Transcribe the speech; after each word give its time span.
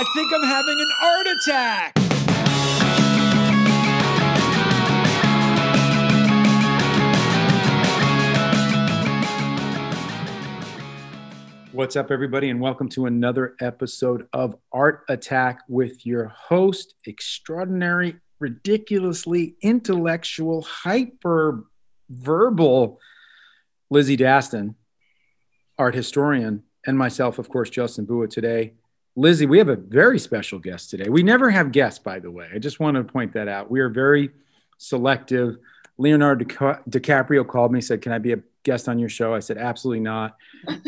I 0.00 0.04
think 0.14 0.32
I'm 0.32 0.44
having 0.44 0.78
an 0.78 0.86
art 1.02 1.26
attack. 1.26 1.92
What's 11.72 11.96
up, 11.96 12.12
everybody, 12.12 12.48
and 12.48 12.60
welcome 12.60 12.88
to 12.90 13.06
another 13.06 13.56
episode 13.60 14.28
of 14.32 14.54
Art 14.70 15.02
Attack 15.08 15.62
with 15.68 16.06
your 16.06 16.28
host, 16.28 16.94
extraordinary, 17.04 18.14
ridiculously 18.38 19.56
intellectual, 19.62 20.62
hyper 20.62 21.64
verbal 22.08 23.00
Lizzie 23.90 24.16
Daston, 24.16 24.76
art 25.76 25.96
historian, 25.96 26.62
and 26.86 26.96
myself, 26.96 27.40
of 27.40 27.48
course, 27.48 27.68
Justin 27.68 28.04
Bua 28.04 28.28
today. 28.28 28.74
Lizzie, 29.18 29.46
we 29.46 29.58
have 29.58 29.68
a 29.68 29.74
very 29.74 30.16
special 30.16 30.60
guest 30.60 30.90
today. 30.90 31.08
We 31.08 31.24
never 31.24 31.50
have 31.50 31.72
guests, 31.72 31.98
by 31.98 32.20
the 32.20 32.30
way. 32.30 32.48
I 32.54 32.58
just 32.60 32.78
want 32.78 32.96
to 32.96 33.02
point 33.02 33.32
that 33.32 33.48
out. 33.48 33.68
We 33.68 33.80
are 33.80 33.88
very 33.88 34.30
selective. 34.78 35.56
Leonardo 35.98 36.44
Dica- 36.44 36.88
DiCaprio 36.88 37.44
called 37.44 37.72
me, 37.72 37.80
said, 37.80 38.00
Can 38.00 38.12
I 38.12 38.18
be 38.18 38.32
a 38.34 38.38
guest 38.62 38.88
on 38.88 39.00
your 39.00 39.08
show? 39.08 39.34
I 39.34 39.40
said, 39.40 39.58
Absolutely 39.58 40.00
not. 40.00 40.36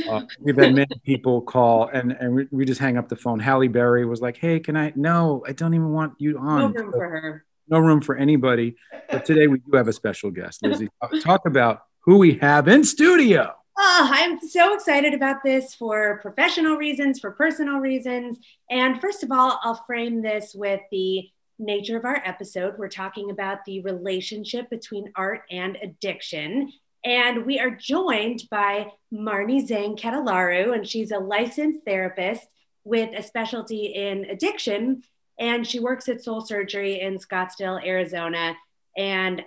Uh, 0.08 0.22
we've 0.38 0.56
had 0.56 0.72
many 0.76 0.86
people 1.04 1.42
call, 1.42 1.88
and, 1.88 2.12
and 2.12 2.32
we, 2.32 2.46
we 2.52 2.64
just 2.64 2.80
hang 2.80 2.96
up 2.96 3.08
the 3.08 3.16
phone. 3.16 3.40
Halle 3.40 3.66
Berry 3.66 4.06
was 4.06 4.20
like, 4.20 4.36
Hey, 4.36 4.60
can 4.60 4.76
I? 4.76 4.92
No, 4.94 5.42
I 5.48 5.50
don't 5.50 5.74
even 5.74 5.90
want 5.90 6.14
you 6.18 6.38
on. 6.38 6.58
No 6.60 6.64
on. 6.66 6.72
room 6.72 6.92
for 6.92 7.08
her. 7.08 7.44
No 7.66 7.78
room 7.80 8.00
for 8.00 8.14
anybody. 8.16 8.76
But 9.10 9.24
today 9.24 9.48
we 9.48 9.58
do 9.58 9.76
have 9.76 9.88
a 9.88 9.92
special 9.92 10.30
guest. 10.30 10.62
Lizzie, 10.62 10.88
talk 11.20 11.46
about 11.46 11.82
who 12.00 12.18
we 12.18 12.34
have 12.34 12.68
in 12.68 12.84
studio. 12.84 13.56
Oh, 13.82 14.10
I'm 14.12 14.38
so 14.38 14.74
excited 14.74 15.14
about 15.14 15.42
this 15.42 15.74
for 15.74 16.18
professional 16.20 16.76
reasons, 16.76 17.18
for 17.18 17.30
personal 17.30 17.78
reasons. 17.78 18.38
And 18.68 19.00
first 19.00 19.22
of 19.22 19.32
all, 19.32 19.58
I'll 19.62 19.82
frame 19.86 20.20
this 20.20 20.54
with 20.54 20.82
the 20.92 21.30
nature 21.58 21.96
of 21.96 22.04
our 22.04 22.20
episode. 22.26 22.76
We're 22.76 22.90
talking 22.90 23.30
about 23.30 23.64
the 23.64 23.80
relationship 23.80 24.68
between 24.68 25.10
art 25.16 25.44
and 25.50 25.78
addiction. 25.82 26.74
And 27.06 27.46
we 27.46 27.58
are 27.58 27.70
joined 27.70 28.42
by 28.50 28.92
Marnie 29.10 29.66
Zhang 29.66 29.98
Ketalaru, 29.98 30.74
and 30.74 30.86
she's 30.86 31.10
a 31.10 31.18
licensed 31.18 31.86
therapist 31.86 32.46
with 32.84 33.18
a 33.18 33.22
specialty 33.22 33.86
in 33.86 34.26
addiction. 34.26 35.04
And 35.38 35.66
she 35.66 35.80
works 35.80 36.06
at 36.10 36.22
Soul 36.22 36.42
Surgery 36.42 37.00
in 37.00 37.16
Scottsdale, 37.16 37.82
Arizona. 37.82 38.56
And 38.94 39.42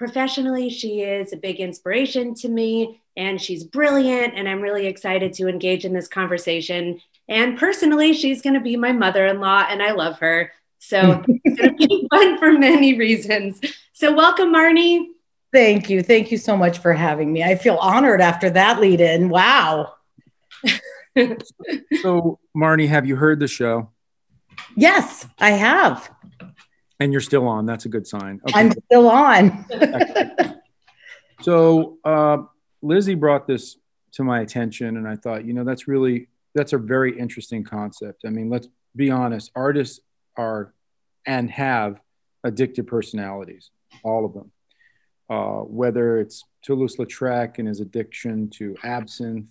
professionally, 0.00 0.70
she 0.70 1.02
is 1.02 1.34
a 1.34 1.36
big 1.36 1.56
inspiration 1.56 2.34
to 2.34 2.48
me 2.48 3.02
and 3.18 3.38
she's 3.38 3.64
brilliant. 3.64 4.32
And 4.34 4.48
I'm 4.48 4.62
really 4.62 4.86
excited 4.86 5.34
to 5.34 5.46
engage 5.46 5.84
in 5.84 5.92
this 5.92 6.08
conversation. 6.08 7.02
And 7.28 7.58
personally, 7.58 8.14
she's 8.14 8.40
going 8.40 8.54
to 8.54 8.60
be 8.60 8.78
my 8.78 8.92
mother 8.92 9.26
in 9.26 9.40
law, 9.40 9.66
and 9.68 9.82
I 9.82 9.92
love 9.92 10.18
her. 10.20 10.52
So 10.78 11.22
it's 11.44 11.60
going 11.60 11.76
to 11.76 11.86
be 11.86 12.08
fun 12.10 12.38
for 12.38 12.50
many 12.50 12.98
reasons. 12.98 13.60
So, 13.92 14.12
welcome, 14.14 14.54
Marnie. 14.54 15.04
Thank 15.52 15.90
you. 15.90 16.02
Thank 16.02 16.32
you 16.32 16.38
so 16.38 16.56
much 16.56 16.78
for 16.78 16.94
having 16.94 17.30
me. 17.30 17.44
I 17.44 17.54
feel 17.54 17.76
honored 17.76 18.22
after 18.22 18.48
that 18.50 18.80
lead 18.80 19.00
in. 19.00 19.28
Wow. 19.28 19.94
So, 22.02 22.38
Marnie, 22.56 22.88
have 22.88 23.04
you 23.04 23.16
heard 23.16 23.40
the 23.40 23.48
show? 23.48 23.90
Yes, 24.76 25.26
I 25.40 25.50
have. 25.50 26.08
And 27.00 27.12
you're 27.12 27.20
still 27.22 27.48
on. 27.48 27.66
That's 27.66 27.86
a 27.86 27.88
good 27.88 28.06
sign. 28.06 28.40
Okay. 28.46 28.60
I'm 28.60 28.72
still 28.72 29.08
on. 29.08 29.64
So 31.42 31.98
uh, 32.04 32.38
Lizzie 32.82 33.14
brought 33.14 33.46
this 33.46 33.76
to 34.12 34.24
my 34.24 34.40
attention, 34.40 34.96
and 34.96 35.08
I 35.08 35.16
thought, 35.16 35.44
you 35.44 35.52
know, 35.52 35.64
that's 35.64 35.88
really 35.88 36.28
that's 36.54 36.72
a 36.72 36.78
very 36.78 37.18
interesting 37.18 37.64
concept. 37.64 38.22
I 38.26 38.30
mean, 38.30 38.50
let's 38.50 38.68
be 38.96 39.10
honest. 39.10 39.50
Artists 39.54 40.00
are 40.36 40.74
and 41.26 41.50
have 41.50 42.00
addictive 42.46 42.86
personalities, 42.86 43.70
all 44.02 44.24
of 44.24 44.34
them. 44.34 44.50
Uh, 45.28 45.60
whether 45.60 46.18
it's 46.18 46.44
Toulouse-Lautrec 46.64 47.58
and 47.58 47.68
his 47.68 47.80
addiction 47.80 48.50
to 48.50 48.74
absinthe, 48.82 49.46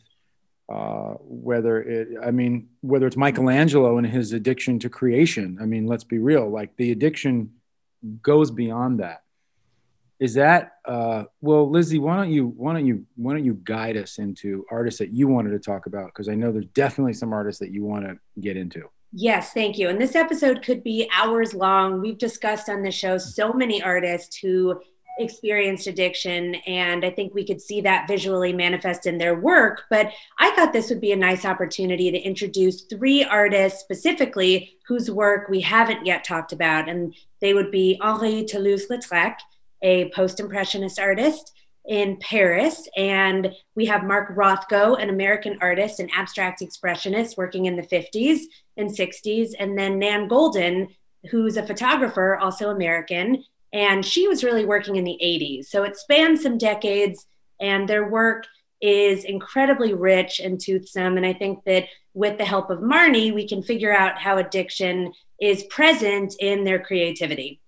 uh, 0.70 1.16
whether 1.22 1.82
it, 1.82 2.10
I 2.24 2.32
mean, 2.32 2.70
whether 2.82 3.08
it's 3.08 3.18
Michelangelo 3.18 3.98
and 3.98 4.06
his 4.06 4.34
addiction 4.34 4.80
to 4.80 4.90
creation. 4.90 5.58
I 5.62 5.66
mean, 5.66 5.88
let's 5.88 6.04
be 6.04 6.20
real. 6.20 6.50
Like 6.50 6.76
the 6.78 6.92
addiction 6.92 7.54
goes 8.22 8.52
beyond 8.52 9.00
that 9.00 9.24
is 10.20 10.34
that 10.34 10.74
uh, 10.86 11.24
well 11.42 11.70
lizzie 11.70 12.00
why 12.00 12.16
don't 12.16 12.32
you 12.32 12.48
why 12.56 12.74
don't 12.74 12.86
you 12.86 13.06
why 13.16 13.34
don't 13.34 13.44
you 13.44 13.60
guide 13.64 13.98
us 13.98 14.20
into 14.20 14.66
artists 14.72 15.00
that 15.00 15.14
you 15.14 15.28
wanted 15.28 15.52
to 15.52 15.60
talk 15.60 15.86
about 15.86 16.08
because 16.08 16.30
i 16.30 16.36
know 16.36 16.52
there's 16.52 16.66
definitely 16.68 17.14
some 17.14 17.34
artists 17.34 17.60
that 17.60 17.72
you 17.72 17.84
want 17.84 18.06
to 18.06 18.18
get 18.40 18.56
into 18.56 18.90
Yes, 19.12 19.54
thank 19.54 19.78
you. 19.80 19.90
And 19.90 20.00
this 20.00 20.16
episode 20.16 20.62
could 20.62 20.84
be 20.84 21.10
hours 21.12 21.56
long. 21.56 22.00
We've 22.00 22.18
discussed 22.18 22.70
on 22.70 22.84
the 22.84 22.92
show 22.92 23.18
so 23.18 23.52
many 23.52 23.82
artists 23.82 24.38
who 24.38 24.80
experienced 25.20 25.88
addiction, 25.88 26.56
and 26.66 27.06
I 27.06 27.12
think 27.12 27.34
we 27.34 27.46
could 27.46 27.62
see 27.62 27.82
that 27.82 28.08
visually 28.08 28.54
manifest 28.54 29.06
in 29.06 29.18
their 29.18 29.36
work. 29.40 29.84
But 29.90 30.12
I 30.40 30.52
thought 30.52 30.74
this 30.74 30.90
would 30.90 31.02
be 31.02 31.12
a 31.12 31.18
nice 31.18 31.46
opportunity 31.46 32.10
to 32.10 32.18
introduce 32.18 32.84
three 32.84 33.24
artists 33.24 33.82
specifically 33.82 34.78
whose 34.88 35.12
work 35.12 35.50
we 35.50 35.62
haven't 35.62 36.06
yet 36.06 36.24
talked 36.24 36.54
about. 36.54 36.90
And 36.90 37.14
they 37.42 37.54
would 37.54 37.70
be 37.70 38.00
Henri 38.02 38.46
Toulouse 38.46 38.88
Lautrec, 38.88 39.36
a 39.82 40.10
post 40.10 40.40
impressionist 40.40 41.00
artist 41.00 41.54
in 41.86 42.18
Paris. 42.18 42.88
And 42.96 43.54
we 43.76 43.86
have 43.86 44.04
Mark 44.04 44.36
Rothko, 44.36 45.02
an 45.02 45.10
American 45.10 45.58
artist 45.62 46.00
and 46.00 46.10
abstract 46.16 46.62
expressionist 46.62 47.38
working 47.38 47.66
in 47.66 47.76
the 47.76 47.84
50s 47.84 48.42
and 48.78 48.90
60s. 48.90 49.52
And 49.60 49.78
then 49.78 50.00
Nan 50.00 50.30
Goldin, 50.30 50.96
who's 51.30 51.58
a 51.58 51.66
photographer, 51.66 52.38
also 52.38 52.70
American. 52.70 53.44
And 53.72 54.06
she 54.06 54.28
was 54.28 54.44
really 54.44 54.66
working 54.66 54.96
in 54.96 55.04
the 55.04 55.20
80s. 55.22 55.66
So 55.66 55.84
it 55.84 55.96
spans 55.96 56.42
some 56.42 56.58
decades, 56.58 57.28
and 57.60 57.88
their 57.88 58.10
work 58.10 58.46
is 58.82 59.26
incredibly 59.26 59.94
rich 59.94 60.40
and 60.40 60.60
toothsome. 60.60 61.18
And 61.18 61.26
I 61.26 61.34
think 61.34 61.64
that 61.66 61.86
with 62.14 62.38
the 62.38 62.46
help 62.46 62.70
of 62.70 62.80
Marnie, 62.80 63.34
we 63.34 63.48
can 63.48 63.62
figure 63.62 63.94
out 63.94 64.20
how 64.20 64.38
addiction 64.38 65.14
is 65.40 65.64
present 65.64 66.36
in 66.40 66.64
their 66.64 66.80
creativity. 66.80 67.62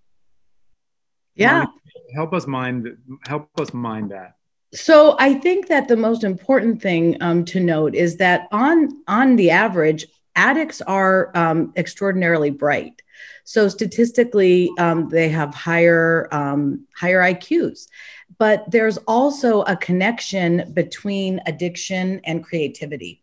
Yeah. 1.35 1.65
Help 2.13 2.33
us 2.33 2.45
mind 2.45 2.89
help 3.25 3.49
us 3.59 3.73
mind 3.73 4.11
that 4.11 4.35
So 4.73 5.15
I 5.19 5.33
think 5.33 5.67
that 5.67 5.87
the 5.87 5.95
most 5.95 6.23
important 6.23 6.81
thing 6.81 7.17
um, 7.21 7.45
to 7.45 7.59
note 7.59 7.95
is 7.95 8.17
that 8.17 8.47
on 8.51 8.89
on 9.07 9.37
the 9.37 9.49
average, 9.49 10.05
addicts 10.35 10.81
are 10.81 11.31
um, 11.35 11.73
extraordinarily 11.75 12.49
bright. 12.49 13.01
So 13.43 13.67
statistically, 13.67 14.71
um, 14.77 15.09
they 15.09 15.29
have 15.29 15.53
higher 15.53 16.27
um, 16.31 16.85
higher 16.95 17.21
IQs. 17.21 17.87
But 18.37 18.69
there's 18.71 18.97
also 18.99 19.61
a 19.63 19.75
connection 19.75 20.71
between 20.73 21.41
addiction 21.45 22.21
and 22.23 22.43
creativity. 22.43 23.21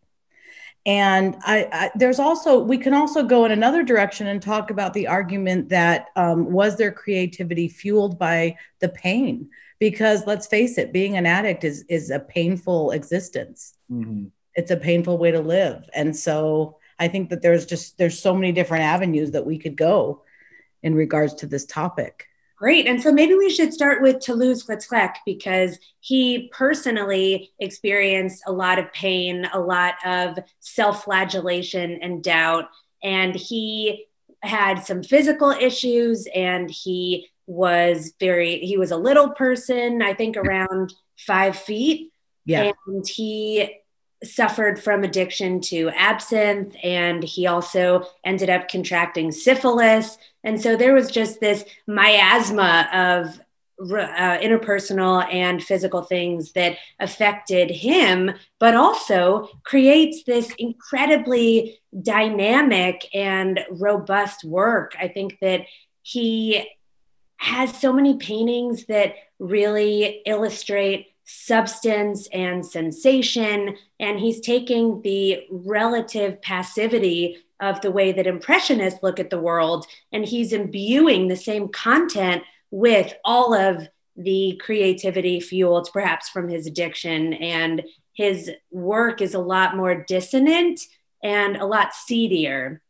And 0.85 1.35
I, 1.41 1.67
I, 1.71 1.91
there's 1.95 2.19
also 2.19 2.59
we 2.59 2.77
can 2.77 2.93
also 2.93 3.23
go 3.23 3.43
in 3.45 3.51
another 3.51 3.83
direction 3.83 4.27
and 4.27 4.41
talk 4.41 4.71
about 4.71 4.93
the 4.93 5.07
argument 5.07 5.69
that 5.69 6.07
um, 6.15 6.51
was 6.51 6.77
their 6.77 6.91
creativity 6.91 7.67
fueled 7.67 8.17
by 8.17 8.55
the 8.79 8.89
pain? 8.89 9.49
Because 9.77 10.25
let's 10.25 10.47
face 10.47 10.77
it, 10.77 10.93
being 10.93 11.17
an 11.17 11.25
addict 11.25 11.63
is 11.63 11.83
is 11.89 12.09
a 12.09 12.19
painful 12.19 12.91
existence. 12.91 13.73
mm-hmm. 13.91 14.25
It's 14.55 14.71
a 14.71 14.77
painful 14.77 15.17
way 15.17 15.31
to 15.31 15.41
live, 15.41 15.87
and 15.93 16.15
so 16.15 16.78
I 16.99 17.07
think 17.07 17.29
that 17.29 17.41
there's 17.41 17.65
just 17.65 17.97
there's 17.97 18.19
so 18.19 18.33
many 18.35 18.51
different 18.51 18.83
avenues 18.83 19.31
that 19.31 19.45
we 19.45 19.57
could 19.57 19.75
go 19.75 20.23
in 20.83 20.95
regards 20.95 21.33
to 21.35 21.47
this 21.47 21.65
topic. 21.65 22.25
Great. 22.59 22.87
And 22.87 23.01
so 23.01 23.13
maybe 23.13 23.35
we 23.35 23.49
should 23.49 23.73
start 23.73 24.01
with 24.01 24.19
Toulouse 24.19 24.65
Lautrec 24.65 25.15
because 25.25 25.79
he 26.01 26.49
personally 26.51 27.53
experienced 27.57 28.43
a 28.45 28.51
lot 28.51 28.77
of 28.77 28.91
pain, 28.91 29.47
a 29.53 29.59
lot 29.59 29.93
of 30.05 30.37
self 30.59 31.05
flagellation 31.05 31.99
and 32.01 32.21
doubt. 32.21 32.65
And 33.01 33.33
he 33.33 34.07
had 34.41 34.83
some 34.83 35.03
physical 35.03 35.51
issues 35.51 36.27
and 36.35 36.69
he 36.69 37.29
was 37.47 38.13
very, 38.19 38.59
he 38.59 38.77
was 38.77 38.91
a 38.91 38.97
little 38.97 39.29
person, 39.29 40.01
I 40.01 40.13
think 40.13 40.35
around 40.35 40.93
five 41.17 41.57
feet. 41.57 42.11
Yeah. 42.45 42.73
And 42.87 43.07
he 43.07 43.79
suffered 44.23 44.81
from 44.81 45.03
addiction 45.03 45.61
to 45.61 45.89
absinthe 45.91 46.75
and 46.83 47.23
he 47.23 47.47
also 47.47 48.05
ended 48.23 48.49
up 48.49 48.67
contracting 48.67 49.31
syphilis. 49.31 50.17
And 50.43 50.61
so 50.61 50.75
there 50.75 50.93
was 50.93 51.09
just 51.09 51.39
this 51.39 51.63
miasma 51.87 52.89
of 52.93 53.39
uh, 53.81 54.37
interpersonal 54.39 55.25
and 55.33 55.63
physical 55.63 56.01
things 56.01 56.51
that 56.51 56.75
affected 56.99 57.71
him 57.71 58.31
but 58.59 58.75
also 58.75 59.47
creates 59.63 60.23
this 60.23 60.51
incredibly 60.57 61.79
dynamic 62.01 63.07
and 63.13 63.61
robust 63.71 64.43
work. 64.43 64.95
I 64.99 65.07
think 65.07 65.37
that 65.39 65.61
he 66.01 66.69
has 67.37 67.79
so 67.79 67.93
many 67.93 68.17
paintings 68.17 68.85
that 68.87 69.15
really 69.39 70.21
illustrate 70.25 71.08
substance 71.31 72.27
and 72.33 72.65
sensation. 72.65 73.77
And 73.99 74.19
he's 74.19 74.39
taking 74.39 75.03
the 75.03 75.43
relative 75.51 76.41
passivity 76.41 77.37
of 77.59 77.81
the 77.81 77.91
way 77.91 78.11
that 78.11 78.25
impressionists 78.25 79.03
look 79.03 79.19
at 79.19 79.29
the 79.29 79.39
world 79.39 79.85
and 80.11 80.25
he's 80.25 80.53
imbuing 80.53 81.27
the 81.27 81.35
same 81.35 81.67
content 81.67 82.41
with 82.71 83.13
all 83.23 83.53
of 83.53 83.87
the 84.15 84.59
creativity 84.63 85.39
fueled 85.39 85.89
perhaps 85.93 86.29
from 86.29 86.49
his 86.49 86.65
addiction 86.65 87.33
and 87.33 87.83
his 88.13 88.49
work 88.71 89.21
is 89.21 89.33
a 89.33 89.39
lot 89.39 89.75
more 89.75 90.03
dissonant 90.03 90.81
and 91.23 91.57
a 91.57 91.65
lot 91.65 91.93
seedier 91.93 92.81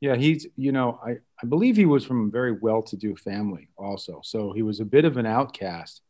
yeah 0.00 0.16
he's 0.16 0.46
you 0.56 0.72
know 0.72 0.98
i, 1.04 1.10
I 1.42 1.46
believe 1.46 1.76
he 1.76 1.86
was 1.86 2.04
from 2.04 2.28
a 2.28 2.30
very 2.30 2.52
well-to-do 2.52 3.16
family 3.16 3.68
also 3.76 4.20
so 4.24 4.52
he 4.52 4.62
was 4.62 4.80
a 4.80 4.86
bit 4.86 5.04
of 5.04 5.16
an 5.16 5.26
outcast 5.26 6.02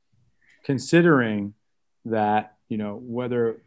considering 0.65 1.55
that 2.05 2.57
you 2.69 2.77
know 2.77 3.01
whether 3.03 3.63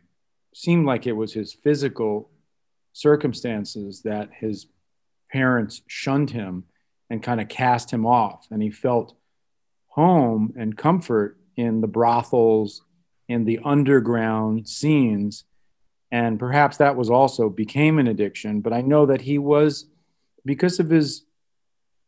seemed 0.54 0.86
like 0.86 1.06
it 1.06 1.14
was 1.14 1.34
his 1.34 1.54
physical 1.54 2.30
circumstances 2.94 4.04
that 4.04 4.30
his 4.40 4.68
parents 5.30 5.82
shunned 5.86 6.30
him 6.30 6.64
and 7.10 7.22
kind 7.22 7.42
of 7.42 7.50
cast 7.50 7.92
him 7.92 8.06
off. 8.06 8.48
And 8.50 8.64
he 8.64 8.72
felt 8.72 9.16
home 9.88 10.54
and 10.58 10.78
comfort 10.78 11.38
in 11.58 11.82
the 11.82 11.88
brothels, 11.88 12.82
in 13.28 13.44
the 13.44 13.60
underground 13.66 14.68
scenes. 14.68 15.44
And 16.12 16.40
perhaps 16.40 16.78
that 16.78 16.96
was 16.96 17.10
also 17.10 17.50
became 17.50 18.00
an 18.00 18.08
addiction. 18.08 18.62
But 18.62 18.72
I 18.72 18.82
know 18.82 19.06
that 19.08 19.22
he 19.22 19.38
was, 19.38 19.88
because 20.46 20.80
of 20.80 20.90
his 20.90 21.26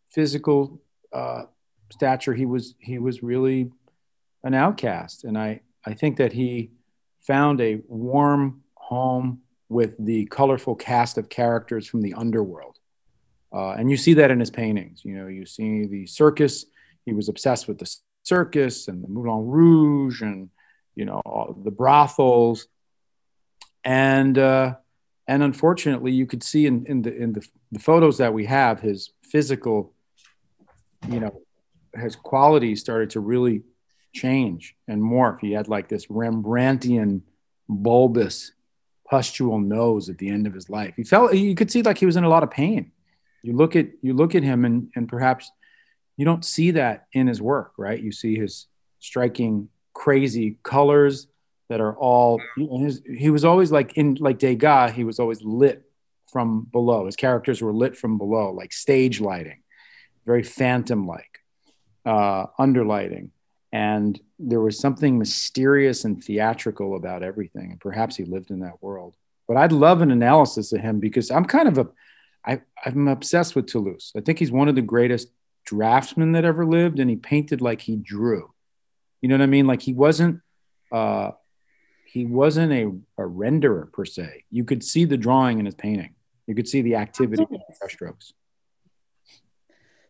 physical 0.10 0.82
uh, 1.12 1.44
stature, 1.92 2.34
he 2.34 2.46
was 2.46 2.76
he 2.80 2.98
was 2.98 3.24
really 3.24 3.72
an 4.48 4.54
outcast. 4.54 5.24
And 5.26 5.38
I 5.38 5.62
I 5.86 5.94
think 5.94 6.18
that 6.18 6.34
he 6.34 6.72
found 7.22 7.62
a 7.62 7.82
warm 7.88 8.64
home 8.76 9.42
with 9.70 9.94
the 10.00 10.26
colorful 10.26 10.76
cast 10.76 11.18
of 11.18 11.30
characters 11.30 11.88
from 11.88 12.02
the 12.02 12.14
underworld. 12.14 12.78
Uh, 13.54 13.72
and 13.72 13.90
you 13.92 13.98
see 13.98 14.14
that 14.16 14.32
in 14.32 14.40
his 14.40 14.50
paintings. 14.50 15.04
You 15.04 15.16
know, 15.18 15.28
you 15.28 15.46
see 15.46 15.86
the 15.86 16.06
circus. 16.08 16.66
He 17.06 17.14
was 17.14 17.30
obsessed 17.30 17.68
with 17.68 17.78
the 17.80 17.90
circus 18.24 18.88
and 18.88 19.04
the 19.04 19.08
Moulin 19.08 19.48
Rouge 19.48 20.22
and, 20.22 20.50
you 20.96 21.06
know, 21.06 21.22
the 21.64 21.72
brothels. 21.72 22.68
And, 23.84 24.38
uh, 24.38 24.76
and 25.28 25.44
unfortunately, 25.44 26.12
you 26.12 26.26
could 26.26 26.44
see 26.44 26.66
in, 26.66 26.86
in, 26.86 27.02
the, 27.02 27.16
in 27.16 27.34
the, 27.34 27.48
the 27.72 27.80
photos 27.80 28.18
that 28.18 28.34
we 28.34 28.46
have, 28.46 28.82
his 28.82 29.12
physical, 29.24 29.94
you 31.10 31.20
know, 31.20 31.42
his 31.94 32.16
quality 32.16 32.76
started 32.76 33.10
to 33.12 33.20
really 33.22 33.64
change 34.18 34.76
and 34.88 35.02
morph. 35.02 35.40
He 35.40 35.52
had 35.52 35.68
like 35.68 35.88
this 35.88 36.08
Rembrandtian 36.08 37.22
bulbous 37.70 38.52
pustule 39.10 39.60
nose 39.60 40.10
at 40.10 40.18
the 40.18 40.30
end 40.30 40.48
of 40.48 40.54
his 40.54 40.70
life. 40.70 40.94
He 40.98 41.04
felt 41.04 41.34
you 41.34 41.56
could 41.56 41.72
see 41.72 41.82
like 41.82 41.98
he 41.98 42.06
was 42.06 42.18
in 42.18 42.24
a 42.24 42.30
lot 42.30 42.44
of 42.44 42.52
pain. 42.52 42.92
You 43.44 43.54
look 43.54 43.76
at 43.76 43.88
you 44.02 44.14
look 44.14 44.36
at 44.36 44.44
him 44.44 44.66
and 44.66 44.92
and 44.96 45.08
perhaps 45.08 45.52
you 46.18 46.26
don't 46.26 46.44
see 46.44 46.72
that 46.72 47.08
in 47.14 47.28
his 47.28 47.42
work, 47.42 47.74
right? 47.78 48.02
You 48.02 48.12
see 48.12 48.36
his 48.36 48.68
striking 49.00 49.70
crazy 49.94 50.58
colors 50.64 51.28
that 51.70 51.80
are 51.80 51.96
all 51.96 52.42
he 52.58 53.30
was 53.30 53.46
always 53.46 53.72
like 53.72 53.98
in 53.98 54.16
like 54.20 54.40
Degas, 54.40 54.94
he 54.94 55.04
was 55.04 55.20
always 55.20 55.42
lit 55.44 55.84
from 56.32 56.68
below. 56.72 57.06
His 57.06 57.16
characters 57.16 57.62
were 57.62 57.74
lit 57.74 57.96
from 57.96 58.18
below, 58.18 58.52
like 58.52 58.74
stage 58.74 59.22
lighting, 59.22 59.62
very 60.26 60.44
phantom 60.44 61.08
like, 61.08 61.40
uh, 62.06 62.48
underlighting 62.60 63.30
and 63.78 64.20
there 64.40 64.60
was 64.60 64.80
something 64.80 65.20
mysterious 65.20 66.04
and 66.04 66.24
theatrical 66.24 66.96
about 66.96 67.22
everything 67.22 67.70
and 67.72 67.80
perhaps 67.80 68.16
he 68.16 68.24
lived 68.24 68.50
in 68.50 68.62
that 68.62 68.82
world. 68.82 69.16
But 69.48 69.58
i'd 69.58 69.72
love 69.72 70.02
an 70.02 70.12
analysis 70.12 70.74
of 70.74 70.82
him 70.82 71.00
because 71.00 71.30
i'm 71.32 71.46
kind 71.46 71.68
of 71.68 71.78
a 71.78 71.88
I, 72.46 72.62
i'm 72.86 73.08
obsessed 73.08 73.56
with 73.56 73.68
toulouse. 73.68 74.12
I 74.18 74.22
think 74.22 74.40
he's 74.40 74.52
one 74.52 74.70
of 74.72 74.76
the 74.76 74.82
greatest 74.96 75.28
draftsmen 75.66 76.32
that 76.32 76.46
ever 76.46 76.66
lived 76.66 77.00
and 77.00 77.10
he 77.10 77.18
painted 77.18 77.62
like 77.62 77.82
he 77.82 77.96
drew. 77.98 78.44
You 79.22 79.30
know 79.30 79.36
what 79.36 79.50
i 79.50 79.54
mean? 79.58 79.68
Like 79.68 79.84
he 79.90 79.94
wasn't 79.94 80.42
uh 80.92 81.32
he 82.06 82.26
wasn't 82.26 82.72
a, 82.82 82.84
a 83.22 83.26
renderer 83.44 83.92
per 83.92 84.06
se. 84.06 84.46
You 84.50 84.64
could 84.64 84.84
see 84.84 85.06
the 85.06 85.18
drawing 85.18 85.60
in 85.60 85.66
his 85.66 85.76
painting. 85.76 86.16
You 86.48 86.56
could 86.56 86.70
see 86.74 86.82
the 86.82 86.96
activity 86.96 87.44
in 87.44 87.60
the 87.68 87.76
brushstrokes 87.80 88.32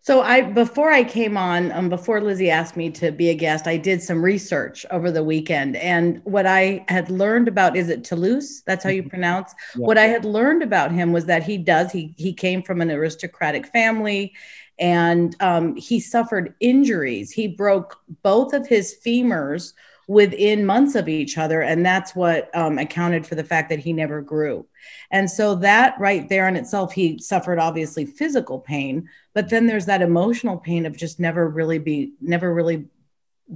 so 0.08 0.22
I 0.22 0.42
before 0.42 0.90
I 0.90 1.04
came 1.04 1.36
on, 1.36 1.70
um, 1.74 1.90
before 1.90 2.22
Lizzie 2.22 2.50
asked 2.50 2.78
me 2.78 2.90
to 2.92 3.12
be 3.12 3.28
a 3.28 3.34
guest, 3.34 3.68
I 3.68 3.76
did 3.76 4.02
some 4.02 4.24
research 4.24 4.86
over 4.90 5.12
the 5.12 5.22
weekend, 5.22 5.76
and 5.76 6.22
what 6.24 6.46
I 6.46 6.86
had 6.88 7.10
learned 7.10 7.50
about 7.50 7.76
is 7.76 7.90
it 7.90 8.06
Toulouse? 8.06 8.64
That's 8.66 8.86
how 8.86 8.90
you 8.90 9.02
mm-hmm. 9.02 9.10
pronounce. 9.10 9.54
Yeah. 9.76 9.86
What 9.86 9.98
I 9.98 10.06
had 10.06 10.24
learned 10.24 10.64
about 10.64 10.94
him 10.94 11.12
was 11.12 11.26
that 11.26 11.44
he 11.44 11.58
does 11.58 11.92
he 11.92 12.14
he 12.16 12.32
came 12.32 12.64
from 12.64 12.80
an 12.80 12.90
aristocratic 12.90 13.68
family, 13.68 14.34
and 14.80 15.36
um, 15.42 15.76
he 15.76 16.00
suffered 16.00 16.56
injuries. 16.62 17.34
He 17.34 17.50
broke 17.50 18.00
both 18.24 18.54
of 18.54 18.66
his 18.66 18.96
femurs 19.06 19.74
within 20.08 20.66
months 20.66 20.96
of 20.96 21.10
each 21.10 21.38
other. 21.38 21.62
And 21.62 21.86
that's 21.86 22.16
what 22.16 22.50
um, 22.56 22.78
accounted 22.78 23.28
for 23.28 23.36
the 23.36 23.44
fact 23.44 23.70
that 23.70 23.80
he 23.80 23.92
never 23.92 24.22
grew. 24.22 24.66
And 25.12 25.30
so 25.30 25.56
that 25.56 26.00
right 26.00 26.28
there 26.30 26.48
in 26.48 26.56
itself, 26.56 26.94
he 26.94 27.20
suffered 27.20 27.60
obviously 27.60 28.06
physical 28.06 28.60
pain, 28.60 29.10
but 29.34 29.50
then 29.50 29.68
there's 29.68 29.86
that 29.86 30.02
emotional 30.02 30.58
pain 30.58 30.86
of 30.86 30.98
just 30.98 31.20
never 31.20 31.48
really 31.48 31.80
be, 31.80 32.14
never 32.22 32.54
really 32.54 32.86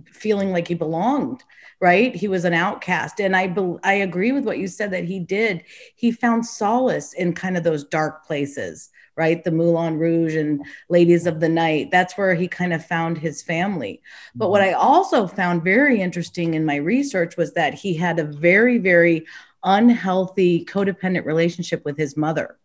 feeling 0.06 0.54
like 0.54 0.69
he 0.69 0.74
belonged 0.74 1.44
right 1.81 2.16
he 2.16 2.30
was 2.30 2.45
an 2.45 2.54
outcast 2.54 3.19
and 3.19 3.36
i 3.36 3.45
be, 3.45 3.75
i 3.83 3.92
agree 3.92 4.31
with 4.31 4.45
what 4.45 4.57
you 4.57 4.66
said 4.66 4.89
that 4.89 5.04
he 5.04 5.19
did 5.19 5.66
he 5.98 6.13
found 6.13 6.45
solace 6.45 7.12
in 7.12 7.34
kind 7.34 7.57
of 7.57 7.66
those 7.66 7.84
dark 7.84 8.25
places 8.25 8.89
right? 9.16 9.44
The 9.44 9.51
Moulin 9.51 9.98
Rouge 9.98 10.36
and 10.36 10.66
Ladies 10.89 11.27
of 11.27 11.39
the 11.39 11.50
Night. 11.50 11.92
That's 11.92 12.18
where 12.18 12.34
he 12.34 12.48
kind 12.48 12.74
of 12.74 12.86
found 12.86 13.18
his 13.18 13.44
family. 13.44 14.01
But 14.36 14.50
what 14.50 14.62
mm-hmm. 14.62 14.72
I 14.72 14.81
also 14.81 15.27
found 15.27 15.63
very 15.63 16.01
interesting 16.01 16.54
in 16.54 16.66
my 16.66 16.77
research 16.77 17.38
was 17.38 17.54
that 17.54 17.74
he 17.74 17.94
had 17.94 18.19
a 18.19 18.24
very, 18.24 18.77
very 18.77 19.25
unhealthy 19.63 20.66
codependent 20.66 21.25
relationship 21.25 21.84
with 21.86 21.98
his 21.98 22.18
mother. 22.18 22.58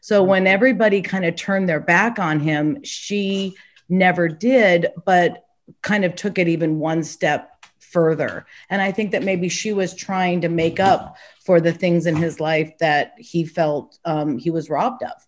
So 0.00 0.22
when 0.22 0.44
mm-hmm. 0.44 0.54
everybody 0.54 1.02
kind 1.02 1.24
of 1.24 1.36
turned 1.36 1.68
their 1.68 1.80
back 1.80 2.18
on 2.18 2.40
him, 2.40 2.82
she 2.82 3.54
never 3.88 4.28
did, 4.28 4.88
but 5.04 5.44
kind 5.82 6.04
of 6.04 6.14
took 6.14 6.38
it 6.38 6.48
even 6.48 6.78
one 6.78 7.04
step 7.04 7.52
further. 7.80 8.46
And 8.70 8.82
I 8.82 8.92
think 8.92 9.12
that 9.12 9.22
maybe 9.22 9.48
she 9.48 9.72
was 9.72 9.94
trying 9.94 10.42
to 10.42 10.48
make 10.48 10.78
up 10.78 11.16
for 11.44 11.60
the 11.60 11.72
things 11.72 12.06
in 12.06 12.16
his 12.16 12.40
life 12.40 12.76
that 12.78 13.14
he 13.18 13.44
felt 13.44 13.98
um, 14.04 14.38
he 14.38 14.50
was 14.50 14.68
robbed 14.68 15.02
of. 15.02 15.26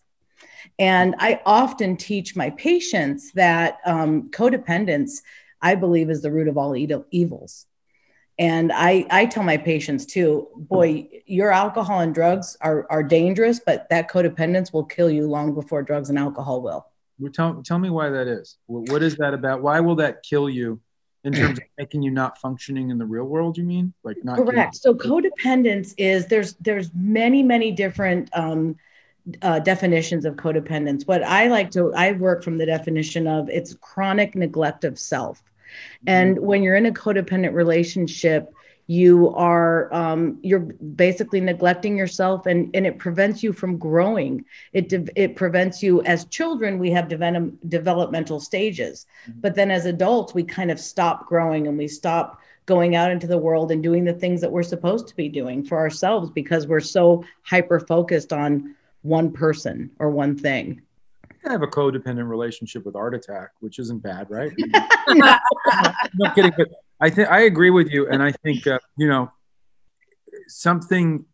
And 0.78 1.14
I 1.18 1.40
often 1.46 1.96
teach 1.96 2.36
my 2.36 2.50
patients 2.50 3.32
that 3.32 3.78
um, 3.84 4.30
codependence, 4.30 5.22
I 5.62 5.74
believe, 5.74 6.10
is 6.10 6.22
the 6.22 6.32
root 6.32 6.48
of 6.48 6.58
all 6.58 6.76
evils. 6.76 7.66
And 8.40 8.72
I, 8.72 9.06
I 9.10 9.26
tell 9.26 9.42
my 9.42 9.56
patients 9.56 10.06
too, 10.06 10.48
boy, 10.56 11.08
your 11.26 11.52
alcohol 11.52 12.00
and 12.00 12.14
drugs 12.14 12.56
are, 12.60 12.86
are 12.90 13.02
dangerous, 13.02 13.60
but 13.60 13.88
that 13.90 14.10
codependence 14.10 14.72
will 14.72 14.84
kill 14.84 15.10
you 15.10 15.26
long 15.26 15.54
before 15.54 15.82
drugs 15.82 16.08
and 16.08 16.18
alcohol 16.18 16.62
will. 16.62 16.86
Well, 17.18 17.30
tell, 17.30 17.62
tell 17.62 17.78
me 17.78 17.90
why 17.90 18.08
that 18.08 18.26
is. 18.26 18.56
What 18.66 19.02
is 19.02 19.16
that 19.16 19.34
about? 19.34 19.62
Why 19.62 19.80
will 19.80 19.96
that 19.96 20.22
kill 20.22 20.48
you 20.48 20.80
in 21.22 21.34
terms 21.34 21.58
of 21.58 21.64
making 21.78 22.02
you 22.02 22.10
not 22.10 22.38
functioning 22.38 22.88
in 22.88 22.96
the 22.96 23.04
real 23.04 23.24
world 23.24 23.58
you 23.58 23.62
mean 23.62 23.92
like 24.04 24.16
not 24.24 24.36
correct 24.38 24.74
so 24.74 24.94
codependence 24.94 25.92
is 25.98 26.26
there's 26.28 26.54
there's 26.54 26.90
many 26.94 27.42
many 27.42 27.70
different 27.70 28.30
um, 28.32 28.74
uh, 29.42 29.58
definitions 29.60 30.24
of 30.24 30.36
codependence. 30.36 31.06
What 31.06 31.22
I 31.22 31.48
like 31.48 31.70
to, 31.72 31.92
I 31.94 32.12
work 32.12 32.42
from 32.42 32.58
the 32.58 32.66
definition 32.66 33.26
of 33.26 33.48
it's 33.48 33.74
chronic 33.74 34.34
neglect 34.34 34.84
of 34.84 34.98
self. 34.98 35.42
And 36.06 36.36
mm-hmm. 36.36 36.44
when 36.44 36.62
you're 36.62 36.76
in 36.76 36.86
a 36.86 36.92
codependent 36.92 37.54
relationship, 37.54 38.52
you 38.86 39.32
are 39.34 39.92
um, 39.94 40.38
you're 40.42 40.58
basically 40.58 41.40
neglecting 41.40 41.96
yourself 41.96 42.46
and, 42.46 42.74
and 42.74 42.86
it 42.86 42.98
prevents 42.98 43.40
you 43.40 43.52
from 43.52 43.78
growing 43.78 44.44
it 44.72 44.88
de- 44.88 45.06
it 45.14 45.36
prevents 45.36 45.80
you 45.80 46.02
as 46.02 46.24
children 46.24 46.76
we 46.76 46.90
have 46.90 47.06
de- 47.06 47.52
developmental 47.68 48.40
stages 48.40 49.06
mm-hmm. 49.28 49.38
but 49.42 49.54
then 49.54 49.70
as 49.70 49.86
adults 49.86 50.34
we 50.34 50.42
kind 50.42 50.72
of 50.72 50.80
stop 50.80 51.28
growing 51.28 51.68
and 51.68 51.78
we 51.78 51.86
stop 51.86 52.40
going 52.70 52.94
out 52.94 53.10
into 53.10 53.26
the 53.26 53.36
world 53.36 53.72
and 53.72 53.82
doing 53.82 54.04
the 54.04 54.12
things 54.12 54.40
that 54.40 54.52
we're 54.52 54.62
supposed 54.62 55.08
to 55.08 55.16
be 55.16 55.28
doing 55.28 55.64
for 55.64 55.76
ourselves 55.76 56.30
because 56.30 56.68
we're 56.68 56.78
so 56.78 57.24
hyper 57.42 57.80
focused 57.80 58.32
on 58.32 58.76
one 59.02 59.32
person 59.32 59.90
or 59.98 60.08
one 60.10 60.36
thing. 60.36 60.80
I 61.46 61.52
have 61.52 61.62
a 61.62 61.66
codependent 61.66 62.28
relationship 62.28 62.84
with 62.84 62.96
Art 62.96 63.14
Attack, 63.14 63.50
which 63.60 63.78
isn't 63.78 64.02
bad, 64.02 64.30
right? 64.30 64.52
no 65.08 66.30
kidding, 66.34 66.52
but 66.56 66.68
I 67.00 67.08
think 67.10 67.30
I 67.30 67.42
agree 67.42 67.70
with 67.70 67.90
you, 67.90 68.08
and 68.08 68.22
I 68.22 68.32
think 68.32 68.66
uh, 68.66 68.78
you 68.96 69.08
know 69.08 69.32
something. 70.48 71.24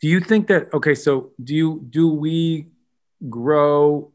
Do 0.00 0.08
you 0.08 0.20
think 0.20 0.46
that 0.46 0.72
okay? 0.72 0.94
So 0.94 1.32
do 1.42 1.54
you 1.54 1.86
do 1.90 2.08
we 2.08 2.68
grow 3.28 4.12